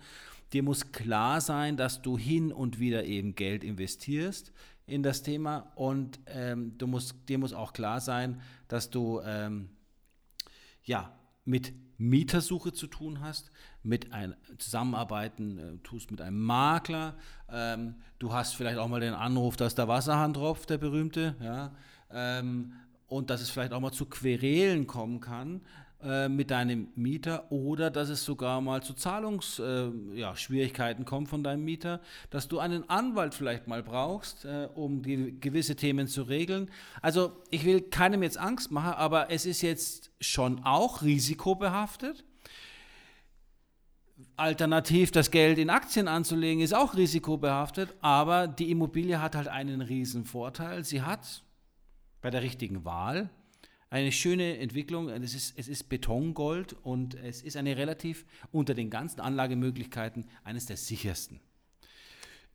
Dir 0.53 0.63
muss 0.63 0.91
klar 0.91 1.41
sein, 1.41 1.77
dass 1.77 2.01
du 2.01 2.17
hin 2.17 2.53
und 2.53 2.79
wieder 2.79 3.05
eben 3.05 3.35
Geld 3.35 3.63
investierst 3.63 4.53
in 4.85 5.03
das 5.03 5.23
Thema 5.23 5.71
und 5.75 6.19
ähm, 6.27 6.77
du 6.77 6.87
musst, 6.87 7.27
dir 7.27 7.39
muss 7.39 7.53
auch 7.53 7.73
klar 7.73 7.99
sein, 7.99 8.39
dass 8.67 8.89
du 8.89 9.19
ähm, 9.25 9.69
ja, 10.83 11.11
mit 11.43 11.73
Mietersuche 11.97 12.73
zu 12.73 12.87
tun 12.87 13.21
hast, 13.21 13.51
mit 13.83 14.13
einem 14.13 14.35
Zusammenarbeiten 14.57 15.57
äh, 15.57 15.77
tust 15.83 16.11
mit 16.11 16.21
einem 16.21 16.39
Makler, 16.39 17.15
ähm, 17.49 17.95
du 18.19 18.33
hast 18.33 18.55
vielleicht 18.55 18.77
auch 18.77 18.87
mal 18.87 18.99
den 18.99 19.13
Anruf, 19.13 19.57
dass 19.57 19.75
der 19.75 19.87
Wasserhahn 19.87 20.33
tropft, 20.33 20.69
der 20.69 20.77
berühmte, 20.77 21.35
ja, 21.41 21.71
ähm, 22.11 22.73
und 23.07 23.29
dass 23.29 23.41
es 23.41 23.49
vielleicht 23.49 23.71
auch 23.71 23.79
mal 23.79 23.93
zu 23.93 24.05
Querelen 24.05 24.85
kommen 24.85 25.21
kann 25.21 25.61
äh, 26.03 26.29
mit 26.29 26.51
deinem 26.51 26.89
Mieter 26.93 27.51
oder 27.51 27.89
dass 27.89 28.09
es 28.09 28.23
sogar 28.23 28.61
mal 28.61 28.83
zu 28.83 28.93
Zahlungsschwierigkeiten 28.93 31.01
äh, 31.01 31.05
ja, 31.05 31.09
kommt 31.09 31.27
von 31.27 31.43
deinem 31.43 31.65
Mieter, 31.65 32.01
dass 32.29 32.47
du 32.47 32.59
einen 32.59 32.87
Anwalt 32.87 33.33
vielleicht 33.33 33.65
mal 33.65 33.81
brauchst, 33.81 34.45
äh, 34.45 34.69
um 34.75 35.01
gewisse 35.01 35.75
Themen 35.75 36.07
zu 36.07 36.21
regeln. 36.21 36.69
Also 37.01 37.31
ich 37.49 37.65
will 37.65 37.81
keinem 37.81 38.21
jetzt 38.21 38.37
Angst 38.37 38.69
machen, 38.69 38.93
aber 38.93 39.31
es 39.31 39.47
ist 39.47 39.63
jetzt 39.63 40.11
schon 40.21 40.63
auch 40.63 41.01
risikobehaftet. 41.01 42.23
Alternativ 44.35 45.09
das 45.09 45.31
Geld 45.31 45.57
in 45.57 45.71
Aktien 45.71 46.07
anzulegen, 46.07 46.61
ist 46.61 46.75
auch 46.75 46.95
risikobehaftet, 46.95 47.95
aber 48.01 48.47
die 48.47 48.69
Immobilie 48.69 49.19
hat 49.19 49.35
halt 49.35 49.47
einen 49.47 49.81
riesen 49.81 50.25
Vorteil. 50.25 50.83
Sie 50.83 51.01
hat 51.01 51.41
bei 52.21 52.29
der 52.29 52.43
richtigen 52.43 52.85
Wahl 52.85 53.31
eine 53.89 54.11
schöne 54.11 54.57
Entwicklung. 54.57 55.09
Es 55.09 55.33
ist, 55.33 55.57
es 55.57 55.67
ist 55.67 55.89
Betongold 55.89 56.73
und 56.83 57.15
es 57.15 57.41
ist 57.41 57.57
eine 57.57 57.77
relativ 57.77 58.25
unter 58.51 58.73
den 58.73 58.89
ganzen 58.89 59.21
Anlagemöglichkeiten 59.21 60.25
eines 60.43 60.65
der 60.65 60.77
sichersten. 60.77 61.39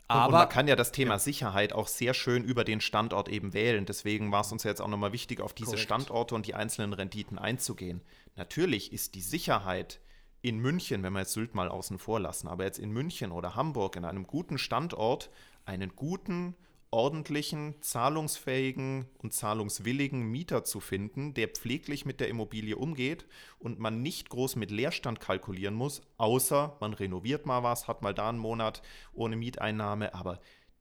Aber 0.09 0.27
und 0.27 0.33
man 0.33 0.49
kann 0.49 0.69
ja 0.69 0.77
das 0.77 0.93
Thema 0.93 1.15
ja. 1.15 1.19
Sicherheit 1.19 1.73
auch 1.73 1.89
sehr 1.89 2.13
schön 2.13 2.45
über 2.45 2.65
den 2.65 2.81
Standort 2.81 3.29
eben 3.29 3.55
wählen. 3.55 3.87
Deswegen 3.87 4.31
war 4.31 4.43
es 4.43 4.53
uns 4.53 4.63
jetzt 4.63 4.81
auch 4.81 4.89
nochmal 4.89 5.13
wichtig, 5.13 5.41
auf 5.41 5.55
diese 5.55 5.71
Korrekt. 5.71 5.85
Standorte 5.85 6.35
und 6.35 6.47
die 6.47 6.55
einzelnen 6.55 6.93
Renditen 6.93 7.39
einzugehen. 7.39 8.03
Natürlich 8.37 8.93
ist 8.93 9.15
die 9.15 9.23
Sicherheit 9.23 10.01
in 10.43 10.59
München, 10.59 11.03
wenn 11.03 11.13
wir 11.13 11.21
jetzt 11.21 11.33
Sylt 11.33 11.55
mal 11.55 11.69
außen 11.69 11.99
vor 11.99 12.21
lassen, 12.21 12.49
aber 12.49 12.65
jetzt 12.65 12.79
in 12.79 12.91
München 12.91 13.31
oder 13.31 13.55
Hamburg 13.55 13.97
in 13.97 14.05
einem 14.05 14.27
guten 14.27 14.59
Standort 14.59 15.31
einen 15.65 15.95
guten 15.95 16.57
ordentlichen, 16.93 17.75
zahlungsfähigen 17.81 19.07
und 19.19 19.33
zahlungswilligen 19.33 20.31
Mieter 20.31 20.63
zu 20.63 20.79
finden, 20.79 21.33
der 21.35 21.49
pfleglich 21.49 22.05
mit 22.05 22.21
der 22.21 22.29
Immobilie 22.29 22.77
umgeht 22.77 23.27
und 23.59 23.79
man 23.79 24.03
nicht 24.03 24.29
groß 24.29 24.57
mit 24.57 24.71
Leerstand 24.71 25.19
kalkulieren 25.19 25.75
muss, 25.75 26.03
außer 26.19 26.77
man 26.81 26.93
renoviert 26.93 27.47
mal 27.47 27.63
was, 27.63 27.89
hat 27.89 28.03
mal 28.03 28.13
da 28.13 28.29
einen 28.29 28.39
Monat 28.39 28.83
ohne 29.15 29.37
Mieteinnahme, 29.37 30.15
aber 30.15 30.39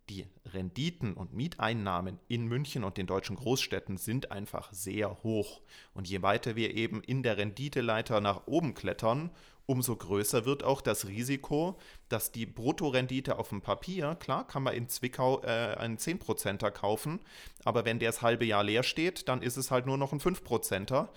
die 0.10 0.28
Renditen 0.46 1.14
und 1.14 1.34
Mieteinnahmen 1.34 2.20
in 2.28 2.46
München 2.46 2.84
und 2.84 2.98
den 2.98 3.08
deutschen 3.08 3.38
Großstädten 3.38 3.96
sind 3.96 4.32
einfach 4.32 4.74
sehr 4.74 5.24
hoch. 5.24 5.62
Und 5.94 6.10
je 6.10 6.22
weiter 6.22 6.58
wir 6.58 6.76
eben 6.76 7.02
in 7.02 7.24
der 7.24 7.38
Renditeleiter 7.38 8.20
nach 8.20 8.46
oben 8.48 8.74
klettern, 8.74 9.32
umso 9.72 9.96
größer 9.96 10.46
wird 10.46 10.66
auch 10.66 10.82
das 10.82 11.08
Risiko, 11.08 11.80
dass 12.10 12.34
die 12.34 12.46
Bruttorendite 12.46 13.40
auf 13.40 13.50
dem 13.50 13.62
Papier, 13.62 14.16
klar, 14.16 14.46
kann 14.46 14.64
man 14.64 14.74
in 14.74 14.90
Zwickau 14.90 15.42
äh, 15.44 15.76
einen 15.78 15.98
10%er 15.98 16.72
kaufen, 16.72 17.22
aber 17.64 17.86
wenn 17.86 17.98
der 17.98 18.10
das 18.10 18.22
halbe 18.22 18.44
Jahr 18.44 18.66
leer 18.66 18.84
steht, 18.84 19.30
dann 19.30 19.42
ist 19.42 19.56
es 19.56 19.72
halt 19.72 19.86
nur 19.86 19.98
noch 19.98 20.12
ein 20.12 20.20
5%er. 20.20 21.10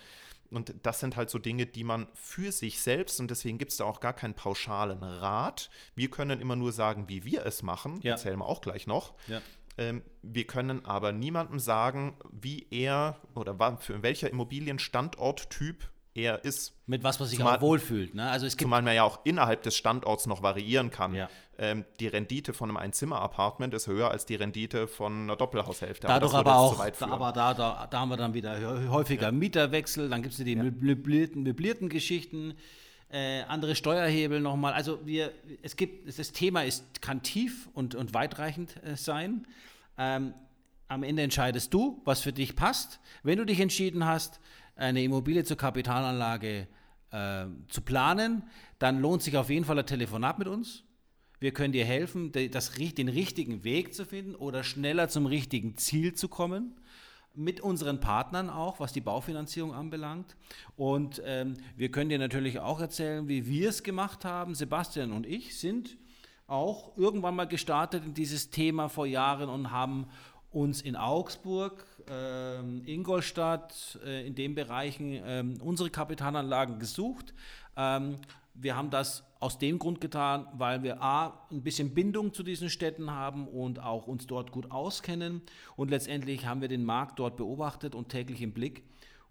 Und 0.51 0.73
das 0.83 1.01
sind 1.01 1.17
halt 1.17 1.29
so 1.29 1.37
Dinge, 1.37 1.65
die 1.65 1.83
man 1.83 2.07
für 2.13 2.53
sich 2.53 2.79
selbst, 2.79 3.19
und 3.19 3.29
deswegen 3.29 3.57
gibt 3.57 3.71
es 3.71 3.77
da 3.77 3.83
auch 3.83 3.99
gar 3.99 4.13
keinen 4.13 4.35
pauschalen 4.35 5.03
Rat. 5.03 5.69
Wir 5.93 6.09
können 6.09 6.39
immer 6.39 6.55
nur 6.55 6.71
sagen, 6.71 7.09
wie 7.09 7.25
wir 7.25 7.45
es 7.45 7.61
machen. 7.61 7.99
Ja. 8.03 8.13
Erzählen 8.13 8.39
wir 8.39 8.45
auch 8.45 8.61
gleich 8.61 8.87
noch. 8.87 9.15
Ja. 9.27 9.41
Ähm, 9.77 10.01
wir 10.21 10.47
können 10.47 10.85
aber 10.85 11.11
niemandem 11.11 11.59
sagen, 11.59 12.15
wie 12.31 12.67
er 12.71 13.19
oder 13.33 13.77
für 13.81 14.01
welcher 14.01 14.29
Immobilienstandorttyp 14.29 15.89
er 16.15 16.43
ist. 16.43 16.73
Mit 16.87 17.03
was 17.03 17.19
man 17.19 17.27
sich 17.27 17.37
zumal, 17.37 17.57
auch 17.57 17.61
wohlfühlt. 17.61 18.15
Ne? 18.15 18.29
Also 18.29 18.45
es 18.45 18.53
gibt 18.53 18.67
zumal 18.67 18.81
man 18.81 18.95
ja 18.95 19.03
auch 19.03 19.19
innerhalb 19.25 19.61
des 19.63 19.75
Standorts 19.75 20.25
noch 20.25 20.41
variieren 20.41 20.89
kann. 20.89 21.13
Ja. 21.13 21.29
Ähm, 21.57 21.85
die 21.99 22.07
Rendite 22.07 22.53
von 22.53 22.69
einem 22.69 22.77
Einzimmer-Apartment 22.77 23.73
ist 23.73 23.87
höher 23.87 24.09
als 24.09 24.25
die 24.25 24.35
Rendite 24.35 24.87
von 24.87 25.23
einer 25.23 25.35
Doppelhaushälfte. 25.35 26.07
Dadurch 26.07 26.33
aber, 26.33 26.51
aber 26.51 26.59
auch, 26.59 26.89
da, 26.89 27.07
aber 27.07 27.31
da, 27.31 27.53
da, 27.53 27.87
da, 27.89 27.99
haben 27.99 28.09
wir 28.09 28.17
dann 28.17 28.33
wieder 28.33 28.89
häufiger 28.89 29.23
ja. 29.23 29.31
Mieterwechsel, 29.31 30.09
dann 30.09 30.21
gibt 30.21 30.37
es 30.37 30.43
die 30.43 30.53
ja. 30.53 30.63
möblierten, 30.63 31.43
möblierten 31.43 31.89
Geschichten. 31.89 32.55
Äh, 33.11 33.43
andere 33.43 33.75
Steuerhebel 33.75 34.39
nochmal. 34.39 34.73
Also 34.73 35.05
wir, 35.05 35.31
es 35.61 35.75
gibt, 35.75 36.17
das 36.17 36.31
Thema 36.31 36.63
ist, 36.63 37.01
kann 37.01 37.21
tief 37.21 37.69
und, 37.73 37.93
und 37.95 38.13
weitreichend 38.13 38.81
äh, 38.83 38.95
sein. 38.95 39.45
Ähm, 39.97 40.33
am 40.87 41.03
Ende 41.03 41.23
entscheidest 41.23 41.73
du, 41.73 42.01
was 42.05 42.21
für 42.21 42.33
dich 42.33 42.55
passt. 42.55 42.99
Wenn 43.23 43.37
du 43.37 43.45
dich 43.45 43.59
entschieden 43.59 44.05
hast, 44.05 44.39
eine 44.75 45.03
Immobilie 45.03 45.43
zur 45.43 45.57
Kapitalanlage 45.57 46.67
äh, 47.11 47.45
zu 47.67 47.81
planen, 47.81 48.43
dann 48.79 48.99
lohnt 48.99 49.23
sich 49.23 49.37
auf 49.37 49.49
jeden 49.49 49.65
Fall 49.65 49.79
ein 49.79 49.85
Telefonat 49.85 50.39
mit 50.39 50.47
uns. 50.47 50.83
Wir 51.39 51.53
können 51.53 51.73
dir 51.73 51.85
helfen, 51.85 52.31
das, 52.51 52.71
den 52.71 53.09
richtigen 53.09 53.63
Weg 53.63 53.93
zu 53.93 54.05
finden 54.05 54.35
oder 54.35 54.63
schneller 54.63 55.09
zum 55.09 55.25
richtigen 55.25 55.77
Ziel 55.77 56.13
zu 56.13 56.27
kommen. 56.27 56.79
Mit 57.37 57.59
unseren 57.59 57.99
Partnern 57.99 58.49
auch, 58.49 58.79
was 58.79 58.93
die 58.93 59.01
Baufinanzierung 59.01 59.73
anbelangt. 59.73 60.37
Und 60.77 61.21
ähm, 61.25 61.55
wir 61.75 61.91
können 61.91 62.09
dir 62.09 62.19
natürlich 62.19 62.59
auch 62.59 62.79
erzählen, 62.79 63.27
wie 63.27 63.45
wir 63.45 63.69
es 63.69 63.83
gemacht 63.83 64.23
haben. 64.23 64.55
Sebastian 64.55 65.11
und 65.11 65.25
ich 65.25 65.59
sind 65.59 65.97
auch 66.47 66.95
irgendwann 66.97 67.35
mal 67.35 67.45
gestartet 67.45 68.05
in 68.05 68.13
dieses 68.13 68.51
Thema 68.51 68.87
vor 68.87 69.05
Jahren 69.05 69.49
und 69.49 69.71
haben 69.71 70.07
uns 70.51 70.81
in 70.81 70.95
Augsburg, 70.95 71.85
äh, 72.09 72.59
Ingolstadt, 72.91 73.99
äh, 74.05 74.25
in 74.25 74.35
den 74.35 74.55
Bereichen 74.55 75.13
äh, 75.13 75.43
unsere 75.61 75.89
Kapitalanlagen 75.89 76.79
gesucht. 76.79 77.33
Ähm, 77.75 78.17
wir 78.53 78.75
haben 78.75 78.89
das 78.89 79.23
aus 79.39 79.57
dem 79.57 79.79
Grund 79.79 79.99
getan, 79.99 80.47
weil 80.53 80.81
wir 80.81 81.01
A, 81.01 81.45
ein 81.51 81.61
bisschen 81.61 81.93
Bindung 81.93 82.33
zu 82.33 82.41
diesen 82.41 82.69
Städten 82.69 83.11
haben 83.11 83.47
und 83.47 83.79
auch 83.79 84.07
uns 84.07 84.27
dort 84.27 84.51
gut 84.51 84.71
auskennen. 84.71 85.41
Und 85.75 85.91
letztendlich 85.91 86.45
haben 86.45 86.61
wir 86.61 86.69
den 86.69 86.85
Markt 86.85 87.19
dort 87.19 87.35
beobachtet 87.35 87.95
und 87.95 88.09
täglich 88.09 88.41
im 88.41 88.53
Blick 88.53 88.83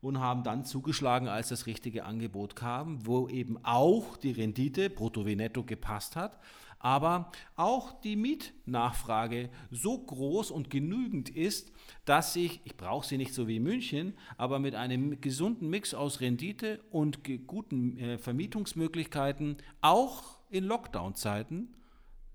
und 0.03 0.21
haben 0.21 0.45
dann 0.45 0.65
zugeschlagen, 0.65 1.29
als 1.29 1.49
das 1.49 1.67
richtige 1.67 2.05
Angebot 2.05 2.55
kam, 2.55 3.07
wo 3.07 3.29
eben 3.29 3.59
auch 3.65 4.19
die 4.19 4.33
Rendite 4.33 4.91
brutto 4.91 5.25
wie 5.25 5.37
netto 5.37 5.65
gepasst 5.65 6.17
hat 6.17 6.39
aber 6.85 7.33
auch 7.57 7.99
die 8.03 8.15
Mietnachfrage 8.15 9.49
so 9.71 9.97
groß 9.97 10.51
und 10.51 10.69
genügend 10.69 11.31
ist, 11.31 11.73
dass 12.05 12.37
ich, 12.37 12.61
ich 12.65 12.77
brauche 12.77 13.07
sie 13.07 13.17
nicht 13.17 13.33
so 13.33 13.49
wie 13.49 13.59
München, 13.59 14.13
aber 14.37 14.59
mit 14.59 14.75
einem 14.75 15.19
gesunden 15.23 15.71
Mix 15.71 15.95
aus 15.95 16.21
Rendite 16.21 16.85
und 16.91 17.21
guten 17.47 17.97
äh, 17.97 18.19
Vermietungsmöglichkeiten, 18.19 19.57
auch 19.81 20.37
in 20.51 20.65
Lockdown-Zeiten, 20.65 21.75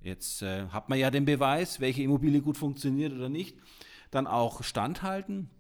jetzt 0.01 0.41
äh, 0.41 0.67
hat 0.69 0.89
man 0.89 0.97
ja 0.97 1.11
den 1.11 1.25
Beweis, 1.25 1.79
welche 1.79 2.01
Immobilie 2.01 2.41
gut 2.41 2.57
funktioniert 2.57 3.13
oder 3.13 3.29
nicht, 3.29 3.55
dann 4.09 4.25
auch 4.25 4.63
standhalten. 4.63 5.51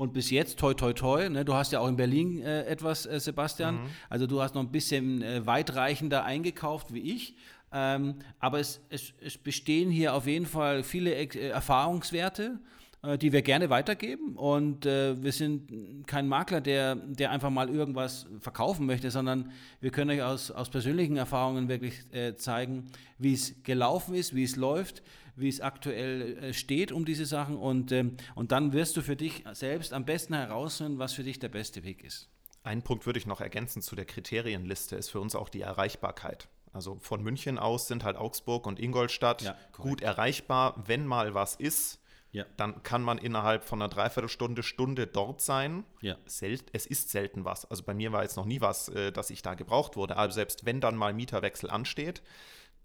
Und 0.00 0.14
bis 0.14 0.30
jetzt, 0.30 0.58
toi, 0.58 0.72
toi, 0.72 0.94
toi, 0.94 1.28
ne, 1.28 1.44
du 1.44 1.52
hast 1.52 1.72
ja 1.72 1.80
auch 1.80 1.86
in 1.86 1.96
Berlin 1.96 2.40
äh, 2.40 2.64
etwas, 2.64 3.04
äh, 3.04 3.20
Sebastian, 3.20 3.82
mhm. 3.82 3.90
also 4.08 4.26
du 4.26 4.40
hast 4.40 4.54
noch 4.54 4.62
ein 4.62 4.72
bisschen 4.72 5.20
äh, 5.20 5.44
weitreichender 5.44 6.24
eingekauft 6.24 6.94
wie 6.94 7.00
ich. 7.00 7.36
Ähm, 7.72 8.16
aber 8.38 8.58
es, 8.58 8.80
es, 8.88 9.12
es, 9.20 9.38
bestehen 9.38 9.90
hier 9.90 10.14
auf 10.14 10.26
jeden 10.26 10.46
Fall 10.46 10.82
viele 10.82 11.14
äh, 11.14 11.48
Erfahrungswerte, 11.48 12.58
äh, 13.02 13.16
die 13.16 13.32
wir 13.32 13.42
gerne 13.42 13.70
weitergeben. 13.70 14.36
Und 14.36 14.86
äh, 14.86 15.22
wir 15.22 15.30
sind 15.30 16.04
kein 16.06 16.26
Makler, 16.26 16.60
der, 16.60 16.96
der 16.96 17.30
einfach 17.30 17.50
mal 17.50 17.70
irgendwas 17.70 18.26
verkaufen 18.40 18.86
möchte, 18.86 19.10
sondern 19.10 19.52
wir 19.80 19.90
können 19.90 20.10
euch 20.10 20.22
aus, 20.22 20.50
aus 20.50 20.68
persönlichen 20.68 21.16
Erfahrungen 21.16 21.68
wirklich 21.68 21.94
äh, 22.12 22.34
zeigen, 22.34 22.90
wie 23.18 23.34
es 23.34 23.62
gelaufen 23.62 24.14
ist, 24.14 24.34
wie 24.34 24.44
es 24.44 24.56
läuft, 24.56 25.02
wie 25.36 25.48
es 25.48 25.60
aktuell 25.60 26.38
äh, 26.38 26.52
steht 26.52 26.90
um 26.90 27.04
diese 27.04 27.24
Sachen. 27.24 27.56
Und, 27.56 27.92
ähm, 27.92 28.16
und 28.34 28.50
dann 28.50 28.72
wirst 28.72 28.96
du 28.96 29.02
für 29.02 29.16
dich 29.16 29.44
selbst 29.52 29.92
am 29.92 30.04
besten 30.04 30.34
herausfinden, 30.34 30.98
was 30.98 31.12
für 31.12 31.22
dich 31.22 31.38
der 31.38 31.50
beste 31.50 31.84
Weg 31.84 32.02
ist. 32.02 32.28
Einen 32.62 32.82
Punkt 32.82 33.06
würde 33.06 33.18
ich 33.18 33.26
noch 33.26 33.40
ergänzen 33.40 33.80
zu 33.80 33.96
der 33.96 34.04
Kriterienliste, 34.04 34.96
ist 34.96 35.08
für 35.08 35.20
uns 35.20 35.34
auch 35.34 35.48
die 35.48 35.62
Erreichbarkeit. 35.62 36.48
Also 36.72 36.98
von 37.00 37.22
München 37.22 37.58
aus 37.58 37.88
sind 37.88 38.04
halt 38.04 38.16
Augsburg 38.16 38.66
und 38.66 38.78
Ingolstadt 38.78 39.42
ja, 39.42 39.56
gut 39.72 40.02
erreichbar. 40.02 40.82
Wenn 40.86 41.06
mal 41.06 41.34
was 41.34 41.56
ist, 41.56 42.00
ja. 42.32 42.44
dann 42.56 42.82
kann 42.82 43.02
man 43.02 43.18
innerhalb 43.18 43.64
von 43.64 43.82
einer 43.82 43.88
Dreiviertelstunde, 43.88 44.62
Stunde 44.62 45.06
dort 45.06 45.40
sein. 45.40 45.84
Ja. 46.00 46.16
Sel 46.26 46.58
es 46.72 46.86
ist 46.86 47.10
selten 47.10 47.44
was. 47.44 47.68
Also 47.68 47.82
bei 47.82 47.94
mir 47.94 48.12
war 48.12 48.22
jetzt 48.22 48.36
noch 48.36 48.44
nie 48.44 48.60
was, 48.60 48.88
äh, 48.88 49.10
dass 49.12 49.30
ich 49.30 49.42
da 49.42 49.54
gebraucht 49.54 49.96
wurde. 49.96 50.16
Aber 50.16 50.32
selbst 50.32 50.64
wenn 50.64 50.80
dann 50.80 50.96
mal 50.96 51.12
Mieterwechsel 51.12 51.70
ansteht, 51.70 52.22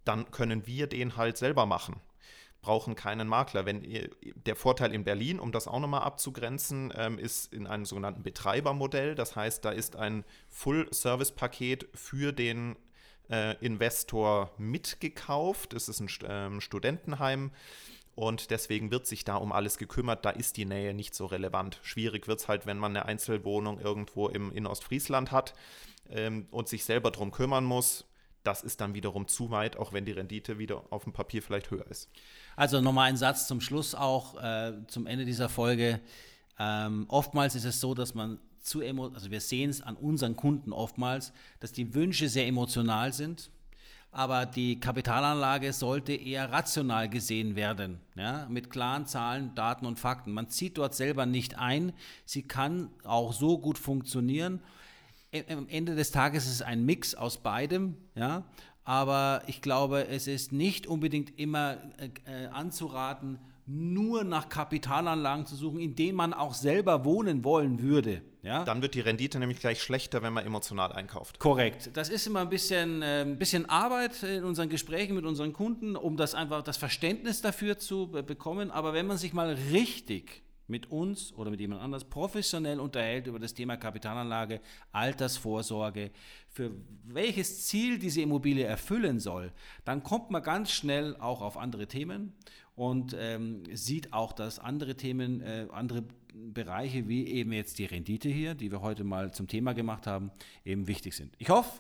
dann 0.04 0.32
können 0.32 0.66
wir 0.66 0.88
den 0.88 1.18
halt 1.18 1.38
selber 1.38 1.66
machen. 1.66 2.00
Brauchen 2.62 2.96
keinen 2.96 3.28
Makler. 3.28 3.68
Wenn 3.68 3.84
der 4.24 4.56
Vorteil 4.56 4.92
in 4.92 5.04
Berlin, 5.04 5.40
um 5.40 5.52
das 5.52 5.68
auch 5.68 5.80
nochmal 5.80 6.02
abzugrenzen, 6.02 6.92
ähm, 6.98 7.20
ist 7.20 7.54
in 7.54 7.68
einem 7.68 7.86
sogenannten 7.86 8.24
Betreibermodell. 8.24 9.14
Das 9.14 9.36
heißt, 9.36 9.64
da 9.64 9.70
ist 9.70 9.96
ein 9.96 10.26
Full-Service-Paket 10.50 11.88
für 11.94 12.32
den 12.32 12.76
äh, 13.30 13.56
Investor 13.64 14.52
mitgekauft. 14.58 15.74
Es 15.74 15.90
ist 15.90 16.00
ein 16.00 16.10
ähm, 16.28 16.62
Studentenheim. 16.62 17.52
Und 18.16 18.50
deswegen 18.50 18.92
wird 18.92 19.06
sich 19.06 19.26
da 19.26 19.36
um 19.36 19.52
alles 19.52 19.78
gekümmert. 19.78 20.24
Da 20.24 20.30
ist 20.30 20.56
die 20.56 20.66
Nähe 20.66 20.94
nicht 20.94 21.14
so 21.14 21.26
relevant. 21.26 21.80
Schwierig 21.84 22.28
wird 22.28 22.40
es 22.40 22.48
halt, 22.48 22.66
wenn 22.66 22.78
man 22.78 22.96
eine 22.96 23.06
Einzelwohnung 23.06 23.80
irgendwo 23.80 24.30
im, 24.30 24.54
in 24.54 24.66
Ostfriesland 24.66 25.32
hat 25.32 25.54
ähm, 26.10 26.48
und 26.50 26.70
sich 26.70 26.86
selber 26.86 27.12
darum 27.12 27.32
kümmern 27.32 27.66
muss. 27.66 28.06
Das 28.44 28.64
ist 28.64 28.80
dann 28.80 28.94
wiederum 28.94 29.28
zu 29.28 29.50
weit, 29.50 29.76
auch 29.76 29.92
wenn 29.92 30.06
die 30.06 30.12
Rendite 30.12 30.60
wieder 30.60 30.84
auf 30.92 31.04
dem 31.04 31.14
Papier 31.14 31.42
vielleicht 31.42 31.72
höher 31.72 31.88
ist. 31.88 32.10
Also 32.56 32.80
nochmal 32.80 33.10
ein 33.10 33.18
Satz 33.18 33.48
zum 33.48 33.60
Schluss 33.60 33.96
auch, 33.96 34.42
äh, 34.42 34.74
zum 34.88 35.08
Ende 35.08 35.26
dieser 35.26 35.50
Folge. 35.50 36.00
Ähm, 36.58 37.06
oftmals 37.10 37.56
ist 37.56 37.66
es 37.66 37.82
so, 37.82 37.96
dass 37.96 38.14
man 38.14 38.40
zu 38.66 38.82
also 38.82 39.32
wir 39.32 39.42
sehen 39.42 39.70
es 39.70 39.82
an 39.82 39.96
unseren 39.96 40.36
Kunden 40.36 40.74
oftmals, 40.74 41.32
dass 41.60 41.72
die 41.72 41.94
Wünsche 41.94 42.30
sehr 42.30 42.48
emotional 42.48 43.14
sind, 43.14 43.52
aber 44.12 44.46
die 44.46 44.80
Kapitalanlage 44.80 45.72
sollte 45.72 46.14
eher 46.14 46.52
rational 46.52 47.08
gesehen 47.08 47.56
werden, 47.56 48.00
ja, 48.16 48.48
mit 48.50 48.70
klaren 48.70 49.06
Zahlen, 49.06 49.54
Daten 49.56 49.86
und 49.86 50.00
Fakten. 50.00 50.32
Man 50.32 50.50
zieht 50.50 50.78
dort 50.78 50.96
selber 50.96 51.26
nicht 51.26 51.60
ein, 51.60 51.94
sie 52.26 52.42
kann 52.42 52.90
auch 53.04 53.34
so 53.34 53.60
gut 53.60 53.78
funktionieren. 53.78 54.62
Am 55.50 55.68
Ende 55.68 55.96
des 55.96 56.12
Tages 56.12 56.46
ist 56.46 56.54
es 56.54 56.62
ein 56.62 56.86
Mix 56.86 57.14
aus 57.14 57.38
beidem, 57.38 57.98
ja, 58.16 58.46
aber 58.84 59.44
ich 59.48 59.62
glaube, 59.62 60.08
es 60.08 60.28
ist 60.28 60.52
nicht 60.52 60.88
unbedingt 60.88 61.38
immer 61.38 61.78
äh 62.26 62.48
anzuraten, 62.48 63.38
nur 63.68 64.24
nach 64.24 64.50
Kapitalanlagen 64.50 65.46
zu 65.46 65.56
suchen, 65.56 65.80
in 65.80 65.96
denen 65.96 66.16
man 66.16 66.34
auch 66.34 66.54
selber 66.54 67.04
wohnen 67.04 67.44
wollen 67.44 67.82
würde. 67.82 68.22
Ja? 68.44 68.64
Dann 68.64 68.84
wird 68.84 68.94
die 68.94 69.00
Rendite 69.02 69.40
nämlich 69.40 69.60
gleich 69.60 69.82
schlechter, 69.82 70.22
wenn 70.22 70.34
man 70.34 70.46
emotional 70.46 70.94
einkauft. 70.94 71.40
Korrekt. 71.40 71.90
Das 71.96 72.10
ist 72.10 72.28
immer 72.28 72.42
ein 72.42 72.50
bisschen, 72.50 73.02
äh, 73.02 73.22
ein 73.22 73.40
bisschen 73.40 73.68
Arbeit 73.68 74.22
in 74.22 74.44
unseren 74.44 74.70
Gesprächen 74.70 75.16
mit 75.16 75.26
unseren 75.26 75.52
Kunden, 75.52 75.96
um 75.96 76.16
das 76.16 76.36
einfach 76.36 76.62
das 76.62 76.78
Verständnis 76.78 77.42
dafür 77.42 77.80
zu 77.80 78.12
bekommen. 78.12 78.70
Aber 78.70 78.94
wenn 78.94 79.08
man 79.08 79.18
sich 79.18 79.34
mal 79.34 79.58
richtig 79.72 80.45
mit 80.68 80.92
uns 80.92 81.34
oder 81.34 81.52
mit 81.52 81.60
jemand 81.60 81.82
anders 81.82 82.06
professionell 82.06 82.80
unterhält 82.80 83.28
über 83.28 83.40
das 83.40 83.54
Thema 83.54 83.78
Kapitalanlage, 83.78 84.62
Altersvorsorge, 84.92 86.12
für 86.50 86.72
welches 87.04 87.66
Ziel 87.68 88.00
diese 88.00 88.22
Immobilie 88.22 88.66
erfüllen 88.66 89.20
soll, 89.20 89.52
dann 89.84 90.04
kommt 90.04 90.32
man 90.32 90.42
ganz 90.42 90.72
schnell 90.72 91.16
auch 91.18 91.42
auf 91.42 91.58
andere 91.58 91.88
Themen 91.88 92.34
und 92.76 93.16
ähm, 93.18 93.64
sieht 93.74 94.14
auch, 94.14 94.34
dass 94.34 94.60
andere 94.60 94.96
Themen, 94.96 95.42
äh, 95.42 95.68
andere 95.72 96.04
Bereiche 96.34 97.08
wie 97.08 97.28
eben 97.28 97.54
jetzt 97.54 97.80
die 97.80 97.86
Rendite 97.86 98.30
hier, 98.30 98.56
die 98.56 98.72
wir 98.72 98.82
heute 98.82 99.04
mal 99.04 99.34
zum 99.34 99.48
Thema 99.48 99.74
gemacht 99.74 100.08
haben, 100.08 100.32
eben 100.66 100.88
wichtig 100.88 101.16
sind. 101.16 101.34
Ich 101.38 101.50
hoffe, 101.50 101.80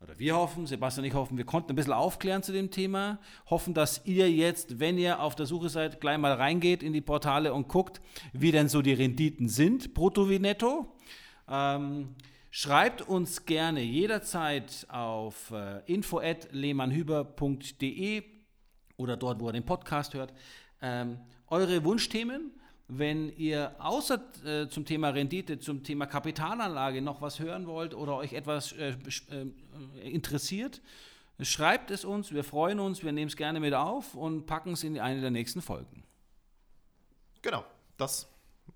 oder 0.00 0.18
wir 0.18 0.36
hoffen, 0.36 0.66
Sebastian 0.66 1.04
und 1.04 1.08
ich 1.08 1.14
hoffen, 1.14 1.36
wir 1.36 1.44
konnten 1.44 1.72
ein 1.72 1.76
bisschen 1.76 1.92
aufklären 1.92 2.42
zu 2.42 2.52
dem 2.52 2.70
Thema, 2.70 3.18
hoffen, 3.50 3.74
dass 3.74 4.02
ihr 4.04 4.30
jetzt, 4.30 4.78
wenn 4.78 4.96
ihr 4.96 5.20
auf 5.20 5.34
der 5.34 5.46
Suche 5.46 5.68
seid, 5.68 6.00
gleich 6.00 6.18
mal 6.18 6.32
reingeht 6.32 6.84
in 6.84 6.92
die 6.92 7.00
Portale 7.00 7.52
und 7.52 7.66
guckt, 7.68 8.00
wie 8.32 8.52
denn 8.52 8.68
so 8.68 8.80
die 8.80 8.92
Renditen 8.92 9.48
sind, 9.48 9.94
brutto 9.94 10.30
wie 10.30 10.38
netto. 10.38 10.94
Ähm, 11.48 12.14
schreibt 12.50 13.02
uns 13.02 13.44
gerne 13.44 13.82
jederzeit 13.82 14.86
auf 14.88 15.50
äh, 15.50 15.80
info.lehmannhüber.de 15.86 18.22
oder 18.96 19.16
dort, 19.16 19.40
wo 19.40 19.48
ihr 19.48 19.52
den 19.52 19.64
Podcast 19.64 20.14
hört, 20.14 20.32
ähm, 20.80 21.18
eure 21.48 21.82
Wunschthemen 21.84 22.52
wenn 22.88 23.28
ihr 23.36 23.76
außer 23.78 24.20
äh, 24.44 24.68
zum 24.68 24.86
Thema 24.86 25.10
Rendite, 25.10 25.58
zum 25.58 25.84
Thema 25.84 26.06
Kapitalanlage 26.06 27.02
noch 27.02 27.20
was 27.20 27.38
hören 27.38 27.66
wollt 27.66 27.94
oder 27.94 28.16
euch 28.16 28.32
etwas 28.32 28.72
äh, 28.72 28.96
äh, 29.30 30.10
interessiert, 30.10 30.80
schreibt 31.38 31.90
es 31.90 32.06
uns. 32.06 32.32
Wir 32.32 32.44
freuen 32.44 32.80
uns, 32.80 33.04
wir 33.04 33.12
nehmen 33.12 33.28
es 33.28 33.36
gerne 33.36 33.60
mit 33.60 33.74
auf 33.74 34.14
und 34.14 34.46
packen 34.46 34.72
es 34.72 34.84
in 34.84 34.98
eine 34.98 35.20
der 35.20 35.30
nächsten 35.30 35.60
Folgen. 35.60 36.02
Genau, 37.42 37.62
das 37.98 38.26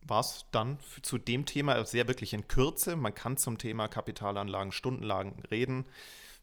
war 0.03 0.20
es 0.20 0.44
dann 0.53 0.79
zu 1.01 1.16
dem 1.16 1.46
Thema 1.46 1.85
sehr 1.87 2.07
wirklich 2.07 2.35
in 2.35 2.46
Kürze. 2.48 2.96
Man 2.96 3.14
kann 3.14 3.38
zum 3.38 3.57
Thema 3.57 3.88
Kapitalanlagen 3.88 4.72
stundenlang 4.72 5.42
reden. 5.51 5.87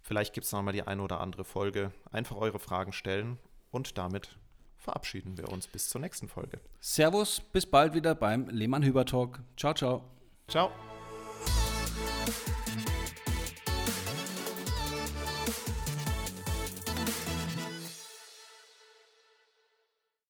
Vielleicht 0.02 0.34
gibt 0.34 0.46
es 0.46 0.52
noch 0.52 0.64
mal 0.64 0.72
die 0.72 0.84
eine 0.84 1.04
oder 1.04 1.20
andere 1.20 1.44
Folge. 1.44 1.92
Einfach 2.12 2.38
eure 2.38 2.58
Fragen 2.58 2.94
stellen 2.94 3.38
und 3.70 3.98
damit 4.00 4.38
verabschieden 4.80 5.38
wir 5.38 5.50
uns 5.50 5.68
bis 5.68 5.90
zur 5.90 6.02
nächsten 6.02 6.28
Folge. 6.28 6.60
Servus, 6.80 7.42
bis 7.42 7.66
bald 7.66 7.94
wieder 7.94 8.16
beim 8.16 8.50
Lehmann 8.50 8.84
Hüber 8.84 9.06
Talk. 9.06 9.40
Ciao, 9.56 9.74
ciao. 9.74 10.04
Ciao. 10.48 10.72